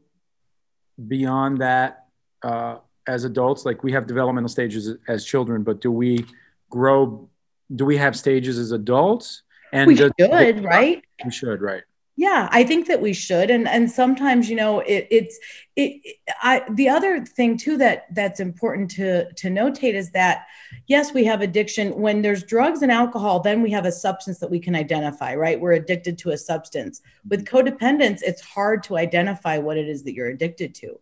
beyond 1.08 1.58
that 1.58 2.06
uh, 2.42 2.78
as 3.06 3.24
adults? 3.24 3.66
Like 3.66 3.82
we 3.82 3.92
have 3.92 4.06
developmental 4.06 4.48
stages 4.48 4.96
as 5.08 5.24
children, 5.26 5.62
but 5.62 5.80
do 5.80 5.92
we 5.92 6.24
grow? 6.70 7.28
Do 7.74 7.84
we 7.84 7.98
have 7.98 8.16
stages 8.16 8.58
as 8.58 8.72
adults? 8.72 9.42
And 9.72 9.88
we 9.88 9.96
should, 9.96 10.12
right? 10.18 11.02
We 11.24 11.30
should, 11.30 11.60
right? 11.60 11.82
Yeah, 12.16 12.48
I 12.52 12.62
think 12.62 12.86
that 12.86 13.00
we 13.00 13.12
should, 13.12 13.50
and 13.50 13.66
and 13.66 13.90
sometimes 13.90 14.48
you 14.48 14.54
know 14.54 14.78
it, 14.80 15.08
it's 15.10 15.36
it. 15.74 16.18
I 16.40 16.62
the 16.70 16.88
other 16.88 17.24
thing 17.24 17.56
too 17.56 17.76
that 17.78 18.06
that's 18.14 18.38
important 18.38 18.92
to 18.92 19.32
to 19.32 19.48
notate 19.48 19.94
is 19.94 20.12
that 20.12 20.46
yes, 20.86 21.12
we 21.12 21.24
have 21.24 21.40
addiction 21.40 22.00
when 22.00 22.22
there's 22.22 22.44
drugs 22.44 22.82
and 22.82 22.92
alcohol. 22.92 23.40
Then 23.40 23.62
we 23.62 23.72
have 23.72 23.84
a 23.84 23.90
substance 23.90 24.38
that 24.38 24.50
we 24.50 24.60
can 24.60 24.76
identify. 24.76 25.34
Right, 25.34 25.58
we're 25.58 25.72
addicted 25.72 26.16
to 26.18 26.30
a 26.30 26.38
substance. 26.38 27.02
With 27.28 27.44
mm-hmm. 27.44 27.56
codependence, 27.56 28.22
it's 28.22 28.42
hard 28.42 28.84
to 28.84 28.96
identify 28.96 29.58
what 29.58 29.76
it 29.76 29.88
is 29.88 30.04
that 30.04 30.14
you're 30.14 30.28
addicted 30.28 30.72
to, 30.76 31.00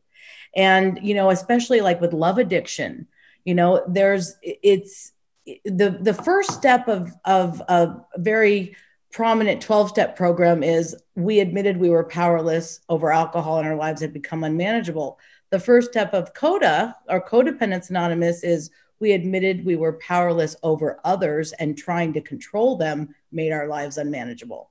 and 0.56 0.98
you 1.02 1.12
know 1.12 1.28
especially 1.28 1.82
like 1.82 2.00
with 2.00 2.14
love 2.14 2.38
addiction, 2.38 3.06
you 3.44 3.54
know 3.54 3.84
there's 3.86 4.36
it's 4.42 5.12
the 5.44 5.98
the 6.00 6.14
first 6.14 6.52
step 6.52 6.88
of 6.88 7.12
of 7.26 7.60
a 7.68 7.96
very 8.16 8.76
prominent 9.12 9.60
12 9.60 9.90
step 9.90 10.16
program 10.16 10.62
is 10.62 10.96
we 11.14 11.40
admitted 11.40 11.76
we 11.76 11.90
were 11.90 12.04
powerless 12.04 12.80
over 12.88 13.12
alcohol 13.12 13.58
and 13.58 13.68
our 13.68 13.76
lives 13.76 14.00
had 14.00 14.12
become 14.12 14.42
unmanageable. 14.42 15.18
The 15.50 15.60
first 15.60 15.90
step 15.90 16.14
of 16.14 16.32
CODA 16.32 16.96
or 17.08 17.24
Codependence 17.24 17.90
Anonymous 17.90 18.42
is 18.42 18.70
we 19.00 19.12
admitted 19.12 19.64
we 19.64 19.76
were 19.76 19.94
powerless 19.94 20.56
over 20.62 20.98
others 21.04 21.52
and 21.52 21.76
trying 21.76 22.14
to 22.14 22.20
control 22.22 22.76
them 22.76 23.14
made 23.30 23.52
our 23.52 23.68
lives 23.68 23.98
unmanageable. 23.98 24.70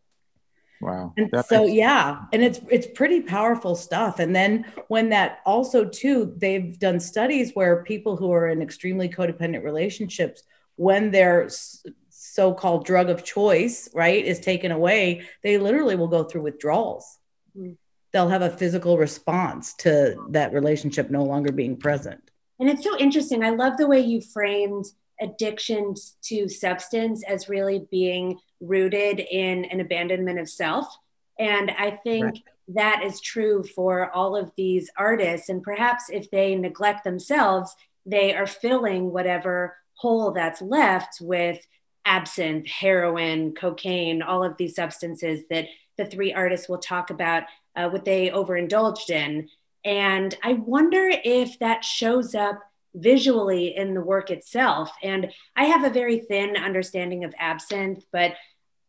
Wow. 0.81 1.13
And 1.15 1.29
so 1.45 1.65
makes- 1.65 1.73
yeah, 1.73 2.21
and 2.33 2.41
it's 2.41 2.59
it's 2.67 2.87
pretty 2.87 3.21
powerful 3.21 3.75
stuff. 3.75 4.17
And 4.17 4.35
then 4.35 4.65
when 4.87 5.09
that 5.09 5.41
also 5.45 5.85
too, 5.85 6.33
they've 6.37 6.79
done 6.79 6.99
studies 6.99 7.51
where 7.53 7.83
people 7.83 8.15
who 8.15 8.31
are 8.31 8.49
in 8.49 8.63
extremely 8.63 9.07
codependent 9.07 9.63
relationships, 9.63 10.41
when 10.77 11.11
they're 11.11 11.47
so-called 12.33 12.85
drug 12.85 13.09
of 13.09 13.23
choice, 13.23 13.89
right, 13.93 14.25
is 14.25 14.39
taken 14.39 14.71
away, 14.71 15.23
they 15.43 15.57
literally 15.57 15.95
will 15.95 16.07
go 16.07 16.23
through 16.23 16.43
withdrawals. 16.43 17.19
Mm-hmm. 17.57 17.73
They'll 18.13 18.29
have 18.29 18.41
a 18.41 18.49
physical 18.49 18.97
response 18.97 19.73
to 19.75 20.15
that 20.29 20.53
relationship 20.53 21.09
no 21.09 21.23
longer 21.23 21.51
being 21.51 21.77
present. 21.77 22.21
And 22.59 22.69
it's 22.69 22.83
so 22.83 22.97
interesting. 22.97 23.43
I 23.43 23.49
love 23.49 23.77
the 23.77 23.87
way 23.87 24.01
you 24.01 24.21
framed 24.21 24.85
addiction 25.21 25.95
to 26.23 26.49
substance 26.49 27.23
as 27.27 27.49
really 27.49 27.87
being 27.91 28.39
rooted 28.59 29.19
in 29.19 29.65
an 29.65 29.79
abandonment 29.79 30.39
of 30.39 30.49
self. 30.49 30.87
And 31.39 31.71
I 31.71 31.91
think 32.03 32.25
right. 32.25 32.43
that 32.69 33.03
is 33.03 33.21
true 33.21 33.63
for 33.63 34.11
all 34.11 34.35
of 34.35 34.51
these 34.57 34.89
artists. 34.97 35.49
And 35.49 35.63
perhaps 35.63 36.09
if 36.09 36.29
they 36.31 36.55
neglect 36.55 37.03
themselves, 37.03 37.75
they 38.05 38.33
are 38.35 38.47
filling 38.47 39.11
whatever 39.11 39.77
hole 39.95 40.31
that's 40.31 40.61
left 40.61 41.19
with 41.21 41.59
absinthe, 42.05 42.67
heroin, 42.67 43.53
cocaine, 43.53 44.21
all 44.21 44.43
of 44.43 44.57
these 44.57 44.75
substances 44.75 45.41
that 45.49 45.67
the 45.97 46.05
three 46.05 46.33
artists 46.33 46.67
will 46.67 46.79
talk 46.79 47.09
about 47.09 47.43
uh, 47.75 47.89
what 47.89 48.05
they 48.05 48.31
overindulged 48.31 49.09
in. 49.09 49.49
And 49.83 50.35
I 50.43 50.53
wonder 50.53 51.11
if 51.23 51.57
that 51.59 51.83
shows 51.83 52.35
up 52.35 52.59
visually 52.93 53.75
in 53.75 53.93
the 53.93 54.01
work 54.01 54.29
itself. 54.29 54.91
And 55.01 55.31
I 55.55 55.65
have 55.65 55.83
a 55.83 55.89
very 55.89 56.19
thin 56.19 56.57
understanding 56.57 57.23
of 57.23 57.33
absinthe, 57.39 58.03
but 58.11 58.33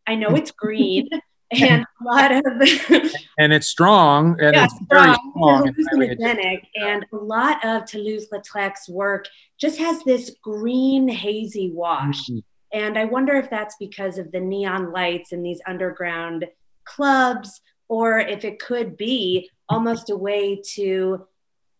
I 0.07 0.17
know 0.17 0.35
it's 0.35 0.51
green. 0.51 1.09
and 1.53 1.83
a 1.83 2.05
lot 2.05 2.33
of 2.33 2.43
and 3.39 3.53
it's 3.53 3.67
strong 3.67 4.41
and 4.41 4.55
yeah, 4.57 4.65
it's 4.65 4.75
strong, 4.87 4.89
very 4.89 5.17
strong 5.31 5.75
hallucinogenic 5.75 6.63
and 6.77 7.05
a 7.13 7.17
lot 7.17 7.63
of 7.63 7.85
Toulouse-Lautrec's 7.85 8.89
work 8.89 9.27
just 9.59 9.79
has 9.79 10.03
this 10.05 10.35
green 10.43 11.09
hazy 11.09 11.71
wash 11.71 12.31
mm-hmm. 12.31 12.39
And 12.73 12.99
I 12.99 13.05
wonder 13.05 13.35
if 13.35 13.51
that's 13.51 13.77
because 13.79 14.19
of 14.19 14.33
the 14.33 14.41
neon 14.41 14.93
lights 14.93 15.33
in 15.33 15.43
these 15.43 15.61
underground 15.67 16.47
clubs, 16.85 17.61
or 17.89 18.19
if 18.19 18.45
it 18.45 18.59
could 18.59 18.97
be 18.97 19.51
almost 19.69 20.11
a 20.11 20.17
way 20.17 20.63
to 20.75 21.27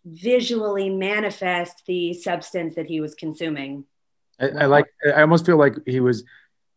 visually 0.05 0.91
manifest 0.91 1.83
the 1.87 2.13
substance 2.13 2.75
that 2.75 2.87
he 2.87 3.01
was 3.01 3.15
consuming. 3.15 3.85
I, 4.41 4.49
I 4.49 4.67
like. 4.67 4.87
I 5.07 5.23
almost 5.23 5.47
feel 5.47 5.57
like 5.57 5.75
he 5.87 6.01
was 6.01 6.25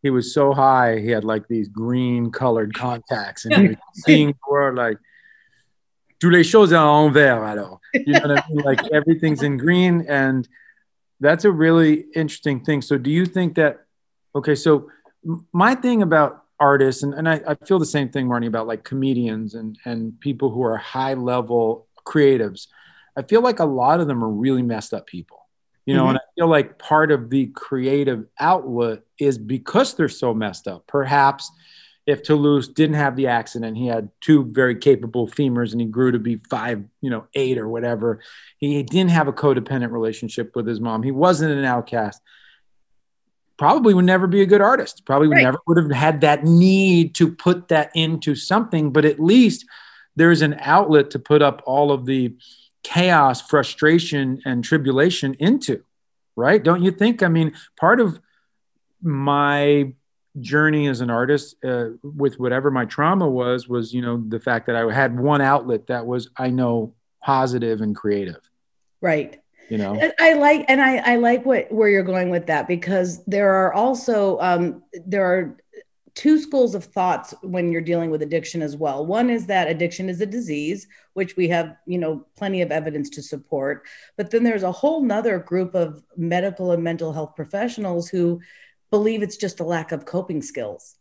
he 0.01 0.10
was 0.10 0.34
so 0.34 0.53
high. 0.53 1.00
He 1.00 1.10
had 1.10 1.24
like 1.24 1.48
these 1.48 1.67
green 1.67 2.31
colored 2.31 2.74
contacts, 2.74 3.45
and 3.45 3.55
he 3.55 3.67
was 3.69 3.77
seeing 3.93 4.27
the 4.27 4.51
world 4.51 4.75
like 4.75 4.98
tous 6.19 6.29
les 6.29 6.43
choses 6.43 6.74
en 6.74 7.12
vert. 7.12 7.43
Alors, 7.43 7.79
you 7.93 8.13
know 8.13 8.19
what 8.19 8.39
I 8.39 8.43
mean? 8.50 8.63
Like 8.63 8.81
everything's 8.91 9.41
in 9.41 9.57
green, 9.57 10.05
and 10.07 10.48
that's 11.19 11.45
a 11.45 11.51
really 11.51 12.05
interesting 12.13 12.63
thing. 12.63 12.81
So, 12.81 12.98
do 12.98 13.10
you 13.10 13.25
think 13.25 13.55
that 13.55 13.85
Okay, 14.36 14.56
so 14.56 14.89
my 15.54 15.75
thing 15.75 16.01
about 16.01 16.44
artists, 16.60 17.04
and, 17.04 17.13
and 17.13 17.27
I, 17.27 17.42
I 17.48 17.56
feel 17.65 17.80
the 17.80 17.86
same 17.86 18.10
thing, 18.10 18.27
Marnie, 18.27 18.48
about 18.48 18.68
like 18.68 18.84
comedians 18.84 19.56
and, 19.56 19.77
and 19.86 20.20
people 20.20 20.51
who 20.51 20.63
are 20.63 20.77
high 20.77 21.13
level 21.13 21.88
creatives. 22.06 22.68
I 23.18 23.24
feel 23.24 23.42
like 23.42 23.60
a 23.60 23.65
lot 23.65 24.00
of 24.00 24.08
them 24.08 24.24
are 24.24 24.30
really 24.30 24.62
messed 24.62 24.94
up 24.94 25.08
people, 25.08 25.48
you 25.86 25.96
know, 25.96 26.01
mm-hmm. 26.01 26.10
and 26.10 26.18
I 26.18 26.27
feel 26.38 26.48
like 26.48 26.77
part 26.77 27.12
of 27.12 27.30
the 27.30 27.48
creative 27.48 28.25
outlet 28.39 29.04
is 29.18 29.38
because 29.38 29.94
they're 29.94 30.10
so 30.10 30.34
messed 30.34 30.68
up. 30.68 30.86
Perhaps 30.86 31.50
if 32.06 32.22
Toulouse 32.22 32.68
didn't 32.68 32.98
have 32.98 33.15
the 33.15 33.27
accident, 33.27 33.77
he 33.77 33.88
had 33.88 34.10
two 34.22 34.46
very 34.51 34.75
capable 34.75 35.27
femurs 35.27 35.72
and 35.72 35.82
he 35.82 35.88
grew 35.88 36.12
to 36.12 36.20
be 36.20 36.36
five, 36.50 36.84
you 37.01 37.10
know, 37.10 37.25
eight 37.34 37.58
or 37.58 37.68
whatever. 37.68 38.22
He 38.58 38.84
didn't 38.84 39.12
have 39.12 39.27
a 39.27 39.34
codependent 39.34 39.92
relationship 39.92 40.56
with 40.56 40.68
his 40.68 40.80
mom. 40.80 41.01
He 41.01 41.12
wasn't 41.12 41.58
an 41.58 41.65
outcast 41.65 42.22
probably 43.57 43.93
would 43.93 44.05
never 44.05 44.27
be 44.27 44.41
a 44.41 44.45
good 44.45 44.62
artist. 44.62 45.05
Probably 45.05 45.27
would 45.27 45.35
right. 45.35 45.43
never 45.43 45.59
would 45.67 45.77
have 45.77 45.91
had 45.91 46.21
that 46.21 46.43
need 46.43 47.15
to 47.15 47.31
put 47.31 47.69
that 47.69 47.91
into 47.95 48.35
something, 48.35 48.91
but 48.91 49.05
at 49.05 49.19
least 49.19 49.65
there's 50.15 50.41
an 50.41 50.55
outlet 50.59 51.09
to 51.12 51.19
put 51.19 51.41
up 51.41 51.62
all 51.65 51.91
of 51.91 52.05
the 52.05 52.35
chaos, 52.83 53.41
frustration, 53.41 54.41
and 54.45 54.63
tribulation 54.63 55.35
into, 55.39 55.83
right? 56.35 56.63
Don't 56.63 56.83
you 56.83 56.91
think? 56.91 57.24
I 57.24 57.27
mean, 57.27 57.53
part 57.77 58.00
of 58.00 58.19
my 59.01 59.93
journey 60.39 60.88
as 60.88 61.01
an 61.01 61.09
artist 61.09 61.55
uh, 61.63 61.89
with 62.03 62.39
whatever 62.39 62.69
my 62.69 62.85
trauma 62.85 63.27
was 63.27 63.69
was 63.69 63.93
you 63.93 64.01
know 64.01 64.21
the 64.27 64.39
fact 64.39 64.65
that 64.65 64.75
i 64.75 64.93
had 64.93 65.17
one 65.17 65.39
outlet 65.39 65.88
that 65.88 66.05
was 66.05 66.29
i 66.35 66.50
know 66.50 66.93
positive 67.24 67.79
and 67.79 67.95
creative 67.95 68.41
right 69.00 69.39
you 69.69 69.77
know? 69.77 70.00
I 70.19 70.34
like 70.34 70.65
and 70.67 70.81
i 70.81 70.98
i 70.98 71.15
like 71.15 71.45
what 71.45 71.72
where 71.72 71.89
you're 71.89 72.03
going 72.03 72.29
with 72.29 72.48
that 72.48 72.67
because 72.67 73.24
there 73.25 73.51
are 73.53 73.74
also 73.74 74.39
um 74.39 74.84
there 75.05 75.25
are 75.25 75.57
two 76.15 76.39
schools 76.39 76.75
of 76.75 76.86
thoughts 76.86 77.34
when 77.41 77.72
you're 77.72 77.81
dealing 77.81 78.10
with 78.10 78.22
addiction 78.22 78.62
as 78.62 78.77
well. 78.77 79.05
One 79.05 79.29
is 79.29 79.45
that 79.48 79.67
addiction 79.69 80.10
is 80.10 80.22
a 80.22 80.25
disease 80.25 80.88
which 81.13 81.36
we 81.36 81.50
have 81.50 81.75
you 81.86 81.98
know 81.98 82.25
plenty 82.38 82.62
of 82.62 82.72
evidence 82.72 83.10
to 83.12 83.22
support. 83.22 83.86
But 84.17 84.31
then 84.31 84.43
there's 84.43 84.63
a 84.63 84.72
whole 84.72 85.01
nother 85.01 85.39
group 85.39 85.75
of 85.75 86.01
medical 86.15 86.72
and 86.72 86.84
mental 86.84 87.12
health 87.12 87.36
professionals 87.36 88.07
who 88.07 88.41
believe 88.91 89.22
it's 89.22 89.38
just 89.38 89.60
a 89.60 89.65
lack 89.65 89.91
of 89.91 90.05
coping 90.05 90.41
skills. 90.41 90.95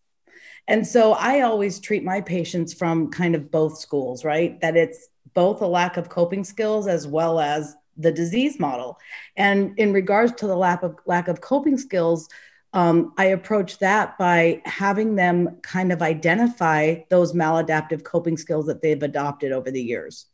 And 0.66 0.86
so 0.86 1.12
i 1.12 1.42
always 1.42 1.78
treat 1.78 2.02
my 2.02 2.20
patients 2.20 2.72
from 2.74 3.10
kind 3.10 3.34
of 3.34 3.50
both 3.50 3.78
schools 3.78 4.24
right? 4.24 4.60
That 4.60 4.76
it's 4.76 5.08
both 5.32 5.62
a 5.62 5.66
lack 5.66 5.96
of 5.96 6.08
coping 6.08 6.44
skills 6.44 6.86
as 6.86 7.06
well 7.06 7.40
as 7.40 7.74
the 7.96 8.12
disease 8.12 8.58
model. 8.58 8.98
And 9.36 9.78
in 9.78 9.92
regards 9.92 10.32
to 10.34 10.46
the 10.46 10.56
lack 10.56 10.82
of 10.82 10.96
lack 11.06 11.28
of 11.28 11.40
coping 11.40 11.78
skills, 11.78 12.28
um, 12.72 13.14
I 13.16 13.26
approach 13.26 13.78
that 13.78 14.18
by 14.18 14.60
having 14.64 15.14
them 15.14 15.58
kind 15.62 15.92
of 15.92 16.02
identify 16.02 16.96
those 17.08 17.32
maladaptive 17.32 18.02
coping 18.02 18.36
skills 18.36 18.66
that 18.66 18.82
they've 18.82 19.02
adopted 19.02 19.52
over 19.52 19.70
the 19.70 19.82
years 19.82 20.26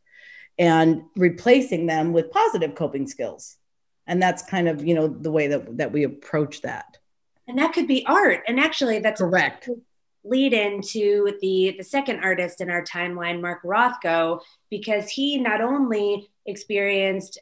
and 0.59 1.03
replacing 1.17 1.87
them 1.87 2.13
with 2.13 2.31
positive 2.31 2.75
coping 2.75 3.07
skills. 3.07 3.57
And 4.07 4.23
that's 4.23 4.43
kind 4.43 4.69
of, 4.69 4.83
you 4.85 4.95
know, 4.95 5.07
the 5.07 5.31
way 5.31 5.49
that, 5.49 5.77
that 5.77 5.93
we 5.93 6.05
approach 6.05 6.63
that. 6.63 6.97
And 7.47 7.59
that 7.59 7.73
could 7.73 7.87
be 7.87 8.07
art. 8.07 8.43
And 8.49 8.59
actually 8.59 9.01
that's 9.01 9.21
correct. 9.21 9.69
Lead 10.23 10.53
into 10.53 11.39
the 11.41 11.75
the 11.79 11.85
second 11.85 12.21
artist 12.21 12.61
in 12.61 12.71
our 12.71 12.85
timeline, 12.85 13.41
Mark 13.41 13.63
Rothko, 13.63 14.41
because 14.71 15.09
he 15.09 15.39
not 15.39 15.61
only 15.61 16.31
experienced 16.47 17.39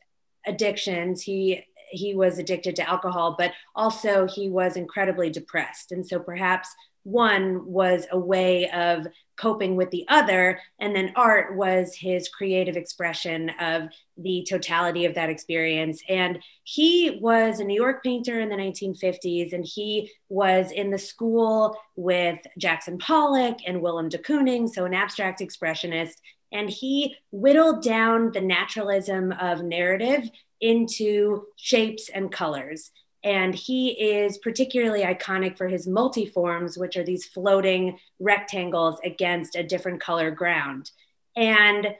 addictions. 0.46 1.22
He 1.22 1.64
he 1.90 2.14
was 2.14 2.38
addicted 2.38 2.76
to 2.76 2.88
alcohol, 2.88 3.34
but 3.38 3.52
also 3.74 4.26
he 4.26 4.48
was 4.50 4.76
incredibly 4.76 5.30
depressed. 5.30 5.90
And 5.90 6.06
so 6.06 6.18
perhaps 6.18 6.68
one 7.04 7.64
was 7.64 8.06
a 8.12 8.18
way 8.18 8.68
of 8.70 9.06
coping 9.38 9.76
with 9.76 9.90
the 9.90 10.04
other, 10.08 10.60
and 10.80 10.94
then 10.94 11.12
art 11.16 11.56
was 11.56 11.94
his 11.94 12.28
creative 12.28 12.76
expression 12.76 13.50
of 13.60 13.84
the 14.18 14.44
totality 14.48 15.04
of 15.04 15.14
that 15.14 15.30
experience. 15.30 16.02
And 16.08 16.40
he 16.64 17.18
was 17.22 17.60
a 17.60 17.64
New 17.64 17.80
York 17.80 18.02
painter 18.02 18.40
in 18.40 18.48
the 18.48 18.56
1950s, 18.56 19.52
and 19.52 19.64
he 19.64 20.10
was 20.28 20.70
in 20.72 20.90
the 20.90 20.98
school 20.98 21.78
with 21.96 22.38
Jackson 22.58 22.98
Pollock 22.98 23.58
and 23.66 23.80
Willem 23.80 24.08
de 24.08 24.18
Kooning, 24.18 24.68
so 24.68 24.84
an 24.84 24.92
abstract 24.92 25.40
expressionist 25.40 26.16
and 26.52 26.70
he 26.70 27.16
whittled 27.30 27.82
down 27.82 28.32
the 28.32 28.40
naturalism 28.40 29.32
of 29.32 29.62
narrative 29.62 30.30
into 30.60 31.44
shapes 31.56 32.08
and 32.08 32.32
colors. 32.32 32.90
And 33.24 33.54
he 33.54 33.90
is 33.90 34.38
particularly 34.38 35.02
iconic 35.02 35.56
for 35.56 35.68
his 35.68 35.86
multiforms, 35.86 36.78
which 36.78 36.96
are 36.96 37.04
these 37.04 37.26
floating 37.26 37.98
rectangles 38.20 39.00
against 39.04 39.56
a 39.56 39.62
different 39.62 40.00
color 40.00 40.30
ground. 40.30 40.90
And 41.36 41.94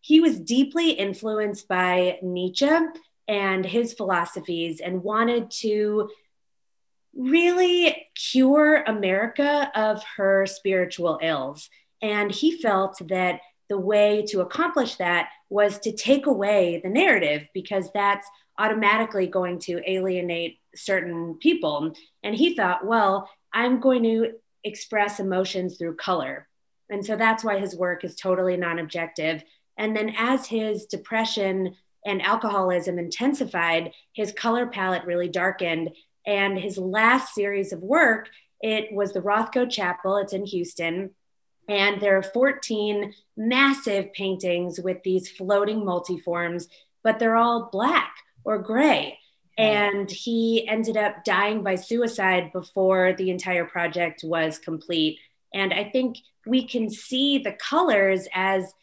he 0.00 0.20
was 0.20 0.38
deeply 0.38 0.90
influenced 0.90 1.68
by 1.68 2.18
Nietzsche 2.22 2.68
and 3.26 3.64
his 3.64 3.94
philosophies 3.94 4.80
and 4.80 5.02
wanted 5.02 5.50
to 5.50 6.10
really 7.16 8.08
cure 8.14 8.82
America 8.82 9.70
of 9.74 10.02
her 10.16 10.46
spiritual 10.46 11.18
ills. 11.22 11.70
And 12.02 12.30
he 12.30 12.60
felt 12.60 13.00
that 13.08 13.40
the 13.68 13.78
way 13.78 14.24
to 14.28 14.40
accomplish 14.40 14.96
that 14.96 15.30
was 15.48 15.78
to 15.80 15.92
take 15.92 16.26
away 16.26 16.80
the 16.82 16.90
narrative 16.90 17.46
because 17.54 17.90
that's 17.92 18.26
automatically 18.58 19.26
going 19.26 19.58
to 19.58 19.80
alienate 19.90 20.58
certain 20.74 21.34
people. 21.34 21.94
And 22.22 22.34
he 22.34 22.54
thought, 22.54 22.86
well, 22.86 23.28
I'm 23.52 23.80
going 23.80 24.02
to 24.04 24.32
express 24.62 25.20
emotions 25.20 25.76
through 25.76 25.96
color. 25.96 26.48
And 26.90 27.04
so 27.04 27.16
that's 27.16 27.44
why 27.44 27.58
his 27.58 27.74
work 27.74 28.04
is 28.04 28.14
totally 28.14 28.56
non 28.56 28.78
objective. 28.78 29.42
And 29.76 29.96
then 29.96 30.14
as 30.16 30.46
his 30.46 30.86
depression 30.86 31.74
and 32.04 32.22
alcoholism 32.22 32.98
intensified, 32.98 33.92
his 34.12 34.32
color 34.32 34.66
palette 34.66 35.04
really 35.04 35.28
darkened. 35.28 35.90
And 36.26 36.58
his 36.58 36.78
last 36.78 37.34
series 37.34 37.72
of 37.72 37.80
work, 37.80 38.28
it 38.60 38.92
was 38.92 39.12
the 39.12 39.20
Rothko 39.20 39.70
Chapel, 39.70 40.16
it's 40.18 40.32
in 40.32 40.46
Houston. 40.46 41.10
And 41.68 42.00
there 42.00 42.16
are 42.18 42.22
14 42.22 43.14
massive 43.36 44.12
paintings 44.12 44.80
with 44.80 45.02
these 45.02 45.30
floating 45.30 45.80
multiforms, 45.80 46.68
but 47.02 47.18
they're 47.18 47.36
all 47.36 47.68
black 47.72 48.14
or 48.44 48.58
gray. 48.58 49.18
And 49.56 50.10
he 50.10 50.66
ended 50.68 50.96
up 50.96 51.24
dying 51.24 51.62
by 51.62 51.76
suicide 51.76 52.52
before 52.52 53.12
the 53.12 53.30
entire 53.30 53.64
project 53.64 54.22
was 54.24 54.58
complete. 54.58 55.18
And 55.54 55.72
I 55.72 55.84
think 55.84 56.18
we 56.46 56.66
can 56.66 56.90
see 56.90 57.38
the 57.38 57.52
colors 57.52 58.26
as 58.34 58.74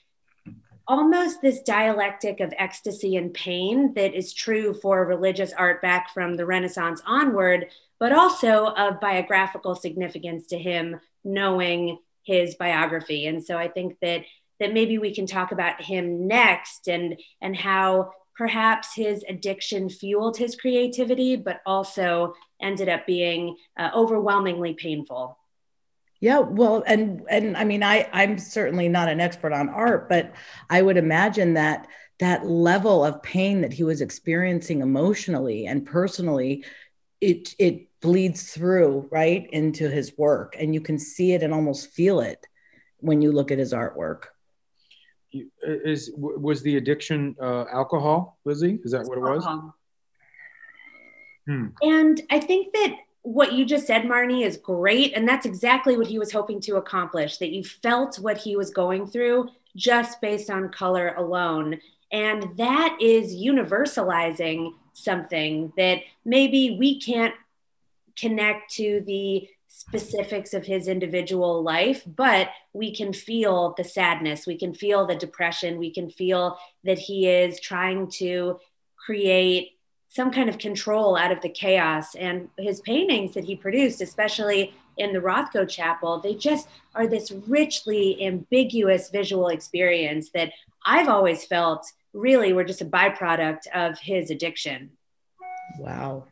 almost 0.88 1.42
this 1.42 1.62
dialectic 1.62 2.40
of 2.40 2.54
ecstasy 2.58 3.16
and 3.16 3.34
pain 3.34 3.94
that 3.94 4.14
is 4.14 4.34
true 4.34 4.74
for 4.74 5.06
religious 5.06 5.54
art 5.54 5.82
back 5.82 6.14
from 6.14 6.36
the 6.36 6.46
Renaissance 6.46 7.02
onward, 7.06 7.68
but 8.00 8.12
also 8.12 8.68
of 8.68 9.00
biographical 9.00 9.76
significance 9.76 10.48
to 10.48 10.58
him 10.58 11.00
knowing 11.24 12.00
his 12.24 12.56
biography. 12.56 13.25
And 13.25 13.44
so 13.44 13.58
I 13.58 13.68
think 13.68 13.98
that 14.01 14.24
that 14.60 14.74
maybe 14.74 15.00
we 15.00 15.13
can 15.13 15.25
talk 15.25 15.51
about 15.51 15.82
him 15.82 16.28
next 16.28 16.88
and 16.88 17.20
and 17.42 17.56
how 17.56 18.12
perhaps 18.36 18.96
his 18.96 19.24
addiction 19.28 19.90
fueled 19.90 20.38
his 20.38 20.56
creativity, 20.56 21.36
but 21.36 21.62
also 21.66 22.34
ended 22.62 22.90
up 22.90 23.06
being 23.06 23.56
uh, 23.78 23.90
overwhelmingly 23.94 24.74
painful. 24.74 25.38
Yeah, 26.20 26.40
well, 26.40 26.84
and 26.86 27.24
and 27.30 27.58
I 27.58 27.63
mean, 27.63 27.82
I 27.82 28.08
I'm 28.13 28.38
certainly 28.38 28.88
not 28.88 29.10
an 29.10 29.20
expert 29.20 29.54
on 29.54 29.70
art, 29.70 30.08
but 30.08 30.34
I 30.70 30.82
would 30.82 30.98
imagine 30.98 31.56
that 31.56 31.88
that 32.20 32.46
level 32.46 33.04
of 33.04 33.24
pain 33.24 33.62
that 33.62 33.74
he 33.74 33.84
was 33.84 34.01
experiencing 34.01 34.82
emotionally 34.82 35.66
and 35.66 35.86
personally, 35.86 36.63
it 37.20 37.56
it 37.58 37.88
bleeds 38.01 38.51
through 38.51 39.08
right 39.12 39.48
into 39.51 39.89
his 39.89 40.17
work, 40.17 40.55
and 40.60 40.74
you 40.74 40.81
can 40.81 40.98
see 40.98 41.34
it 41.34 41.43
and 41.43 41.53
almost 41.53 41.91
feel 41.91 42.20
it 42.20 42.46
when 42.98 43.22
you 43.22 43.31
look 43.31 43.51
at 43.51 43.58
his 43.58 43.74
artwork. 43.74 44.25
Is 45.63 46.12
was 46.15 46.62
the 46.62 46.77
addiction 46.77 47.36
uh, 47.41 47.65
alcohol, 47.72 48.38
Lizzie? 48.43 48.79
Is 48.84 48.91
that 48.91 49.05
what 49.05 49.17
it 49.17 49.22
was? 49.22 49.46
Hmm. 51.48 51.67
And 51.81 52.22
I 52.29 52.39
think 52.39 52.74
that 52.74 52.98
what 53.24 53.53
you 53.53 53.65
just 53.65 53.88
said, 53.88 54.03
Marnie, 54.03 54.46
is 54.46 54.58
great. 54.58 55.13
And 55.15 55.27
that's 55.27 55.46
exactly 55.46 55.98
what 55.98 56.08
he 56.08 56.20
was 56.20 56.31
hoping 56.31 56.60
to 56.62 56.77
accomplish 56.77 57.38
that 57.38 57.51
you 57.51 57.63
felt 57.63 58.20
what 58.20 58.38
he 58.38 58.55
was 58.55 58.72
going 58.72 59.08
through 59.08 59.50
just 59.75 60.20
based 60.22 60.50
on 60.50 60.70
color 60.70 61.13
alone. 61.15 61.79
And 62.12 62.58
that 62.58 62.98
is 63.00 63.36
universalizing 63.36 64.74
something 64.94 65.72
that 65.77 66.00
maybe 66.25 66.75
we 66.77 67.00
can't 67.00 67.33
connect 68.18 68.74
to 68.76 69.04
the 69.06 69.48
specifics 69.68 70.54
of 70.54 70.66
his 70.66 70.88
individual 70.88 71.64
life, 71.64 72.04
but 72.06 72.50
we 72.74 72.94
can 72.94 73.14
feel 73.14 73.74
the 73.78 73.84
sadness, 73.84 74.46
we 74.46 74.58
can 74.58 74.74
feel 74.74 75.08
the 75.08 75.16
depression, 75.16 75.80
we 75.80 75.92
can 75.92 76.10
feel 76.10 76.58
that 76.84 77.00
he 77.00 77.28
is 77.28 77.60
trying 77.60 78.10
to 78.10 78.60
create 78.98 79.72
some 80.10 80.30
kind 80.30 80.50
of 80.50 80.58
control 80.58 81.16
out 81.16 81.32
of 81.32 81.42
the 81.42 81.50
chaos. 81.50 82.16
And 82.16 82.50
his 82.58 82.82
paintings 82.82 83.34
that 83.34 83.46
he 83.46 83.56
produced, 83.56 84.02
especially 84.02 84.74
in 84.98 85.14
the 85.14 85.20
Rothko 85.20 85.68
Chapel, 85.68 86.20
they 86.20 86.36
just 86.36 86.68
are 86.94 87.08
this 87.08 87.32
richly 87.32 88.22
ambiguous 88.24 89.10
visual 89.10 89.48
experience 89.48 90.32
that 90.32 90.52
I've 90.86 91.08
always 91.08 91.46
felt 91.46 91.90
really 92.14 92.52
were 92.52 92.66
just 92.66 92.82
a 92.82 92.86
byproduct 92.86 93.68
of 93.74 94.00
his 94.00 94.30
addiction. 94.30 94.92
Wow. 95.80 96.26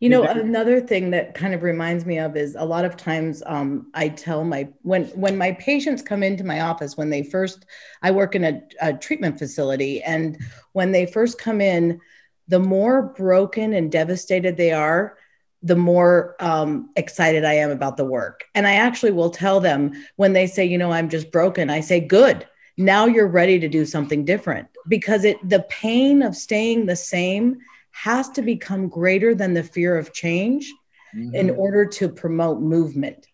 You 0.00 0.08
know, 0.08 0.24
another 0.24 0.80
thing 0.80 1.10
that 1.10 1.34
kind 1.34 1.54
of 1.54 1.62
reminds 1.62 2.04
me 2.04 2.18
of 2.18 2.36
is 2.36 2.56
a 2.58 2.64
lot 2.64 2.84
of 2.84 2.96
times 2.96 3.42
um, 3.46 3.90
I 3.94 4.08
tell 4.08 4.44
my 4.44 4.68
when 4.82 5.04
when 5.08 5.38
my 5.38 5.52
patients 5.52 6.02
come 6.02 6.22
into 6.22 6.44
my 6.44 6.60
office 6.60 6.96
when 6.96 7.10
they 7.10 7.22
first 7.22 7.66
I 8.02 8.10
work 8.10 8.34
in 8.34 8.44
a, 8.44 8.62
a 8.80 8.92
treatment 8.92 9.38
facility 9.38 10.02
and 10.02 10.38
when 10.72 10.92
they 10.92 11.06
first 11.06 11.38
come 11.38 11.60
in, 11.60 12.00
the 12.48 12.58
more 12.58 13.02
broken 13.02 13.72
and 13.72 13.92
devastated 13.92 14.56
they 14.56 14.72
are, 14.72 15.16
the 15.62 15.76
more 15.76 16.36
um, 16.40 16.90
excited 16.96 17.44
I 17.44 17.54
am 17.54 17.70
about 17.70 17.96
the 17.96 18.04
work. 18.04 18.44
And 18.54 18.66
I 18.66 18.74
actually 18.74 19.12
will 19.12 19.30
tell 19.30 19.60
them 19.60 19.92
when 20.16 20.32
they 20.32 20.46
say, 20.46 20.64
you 20.64 20.78
know, 20.78 20.90
I'm 20.90 21.08
just 21.08 21.30
broken, 21.30 21.70
I 21.70 21.80
say, 21.80 22.00
good. 22.00 22.46
Now 22.76 23.06
you're 23.06 23.28
ready 23.28 23.58
to 23.60 23.68
do 23.68 23.86
something 23.86 24.24
different 24.24 24.68
because 24.88 25.24
it 25.24 25.36
the 25.48 25.64
pain 25.68 26.22
of 26.22 26.34
staying 26.34 26.86
the 26.86 26.96
same 26.96 27.58
has 27.92 28.28
to 28.30 28.42
become 28.42 28.88
greater 28.88 29.34
than 29.34 29.54
the 29.54 29.62
fear 29.62 29.96
of 29.96 30.12
change 30.12 30.72
mm-hmm. 31.14 31.34
in 31.34 31.50
order 31.50 31.86
to 31.86 32.08
promote 32.08 32.60
movement. 32.60 33.26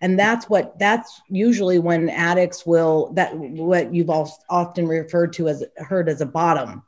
And 0.00 0.18
that's 0.18 0.48
what 0.48 0.78
that's 0.78 1.20
usually 1.28 1.78
when 1.78 2.08
addicts 2.08 2.66
will 2.66 3.12
that 3.14 3.36
what 3.36 3.94
you've 3.94 4.10
all 4.10 4.30
often 4.50 4.86
referred 4.86 5.32
to 5.34 5.48
as 5.48 5.64
heard 5.76 6.08
as 6.08 6.20
a 6.20 6.26
bottom 6.26 6.82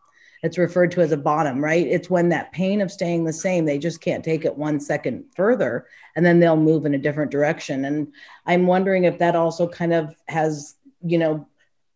it's 0.45 0.59
referred 0.59 0.91
to 0.91 1.01
as 1.01 1.11
a 1.11 1.17
bottom, 1.17 1.65
right? 1.65 1.87
It's 1.87 2.11
when 2.11 2.29
that 2.29 2.53
pain 2.53 2.83
of 2.83 2.93
staying 2.93 3.25
the 3.25 3.33
same, 3.33 3.65
they 3.65 3.79
just 3.79 4.03
can't 4.03 4.23
take 4.23 4.45
it 4.45 4.59
one 4.59 4.79
second 4.79 5.25
further 5.35 5.87
and 6.17 6.25
then 6.25 6.39
they'll 6.39 6.55
move 6.55 6.85
in 6.85 6.93
a 6.93 6.99
different 6.99 7.31
direction. 7.31 7.87
And 7.87 8.13
I'm 8.45 8.67
wondering 8.67 9.05
if 9.05 9.19
that 9.21 9.37
also 9.37 9.67
kind 9.67 9.95
of 9.95 10.15
has, 10.29 10.75
you 11.03 11.17
know, 11.17 11.49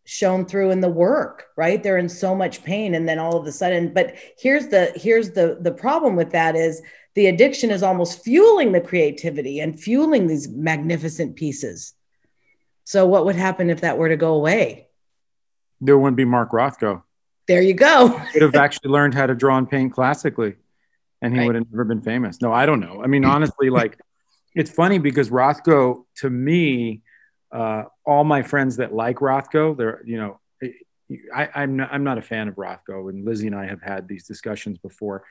shown 0.09 0.47
through 0.47 0.71
in 0.71 0.81
the 0.81 0.89
work, 0.89 1.47
right? 1.57 1.83
They're 1.83 1.99
in 1.99 2.09
so 2.09 2.35
much 2.35 2.65
pain 2.65 2.95
and 2.95 3.09
then 3.09 3.19
all 3.19 3.37
of 3.37 3.47
a 3.47 3.53
sudden, 3.53 3.93
but 3.93 4.15
here's 4.39 4.69
the 4.69 4.93
here's 4.97 5.31
the 5.31 5.59
the 5.61 5.73
problem 5.73 6.17
with 6.17 6.31
that 6.31 6.57
is 6.57 6.83
the 7.15 7.27
addiction 7.27 7.71
is 7.71 7.83
almost 7.83 8.25
fueling 8.25 8.73
the 8.73 8.81
creativity 8.81 9.61
and 9.61 9.79
fueling 9.79 10.27
these 10.27 10.49
magnificent 10.49 11.37
pieces. 11.37 11.95
So 12.85 13.07
what 13.07 13.25
would 13.27 13.37
happen 13.37 13.71
if 13.71 13.83
that 13.83 13.99
were 13.99 14.09
to 14.09 14.17
go 14.17 14.35
away? 14.35 14.89
There 15.81 15.99
wouldn't 15.99 16.17
be 16.17 16.25
Mark 16.25 16.53
Rothko 16.53 17.03
there 17.49 17.63
you 17.63 17.75
go. 17.75 18.09
would 18.35 18.43
have 18.43 18.55
actually 18.55 18.91
learned 18.91 19.15
how 19.15 19.27
to 19.27 19.35
draw 19.35 19.59
and 19.59 19.69
paint 19.69 19.93
classically, 19.93 20.55
and 21.21 21.33
he 21.33 21.41
right. 21.41 21.47
would 21.47 21.55
have 21.57 21.67
never 21.73 21.85
been 21.85 22.03
famous. 22.03 22.41
No, 22.41 22.53
I 22.53 22.67
don't 22.67 22.79
know. 22.79 23.03
I 23.03 23.09
mean, 23.09 23.25
honestly, 23.25 23.71
like 23.71 23.99
it's 24.55 24.71
funny 24.71 24.99
because 24.99 25.31
Rothko, 25.31 26.05
to 26.17 26.31
me, 26.31 27.03
uh, 27.51 27.85
all 28.09 28.25
my 28.25 28.43
friends 28.43 28.79
that 28.79 28.95
like 28.95 29.17
Rothko, 29.17 29.77
they're 29.77 30.03
you 30.05 30.17
know, 30.17 30.41
I, 31.35 31.49
I'm 31.55 31.77
not, 31.77 31.91
I'm 31.93 32.05
not 32.05 32.17
a 32.17 32.23
fan 32.23 32.49
of 32.49 32.55
Rothko, 32.55 33.11
and 33.11 33.25
Lizzie 33.25 33.47
and 33.47 33.55
I 33.55 33.67
have 33.67 33.83
had 33.83 34.09
these 34.09 34.27
discussions 34.27 34.79
before. 34.79 35.25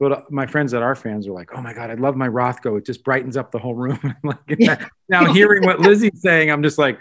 But 0.00 0.12
uh, 0.12 0.22
my 0.30 0.46
friends 0.46 0.72
that 0.72 0.82
are 0.82 0.94
fans 0.94 1.28
are 1.28 1.32
like, 1.32 1.50
"Oh 1.54 1.60
my 1.60 1.74
god, 1.74 1.90
I 1.90 1.94
love 1.94 2.16
my 2.16 2.28
Rothko. 2.28 2.78
It 2.78 2.86
just 2.86 3.04
brightens 3.04 3.36
up 3.36 3.52
the 3.52 3.58
whole 3.58 3.74
room." 3.74 4.16
like, 4.24 4.58
now 5.10 5.30
hearing 5.32 5.64
what 5.64 5.80
Lizzie's 5.80 6.22
saying, 6.22 6.50
I'm 6.50 6.62
just 6.62 6.78
like, 6.78 6.98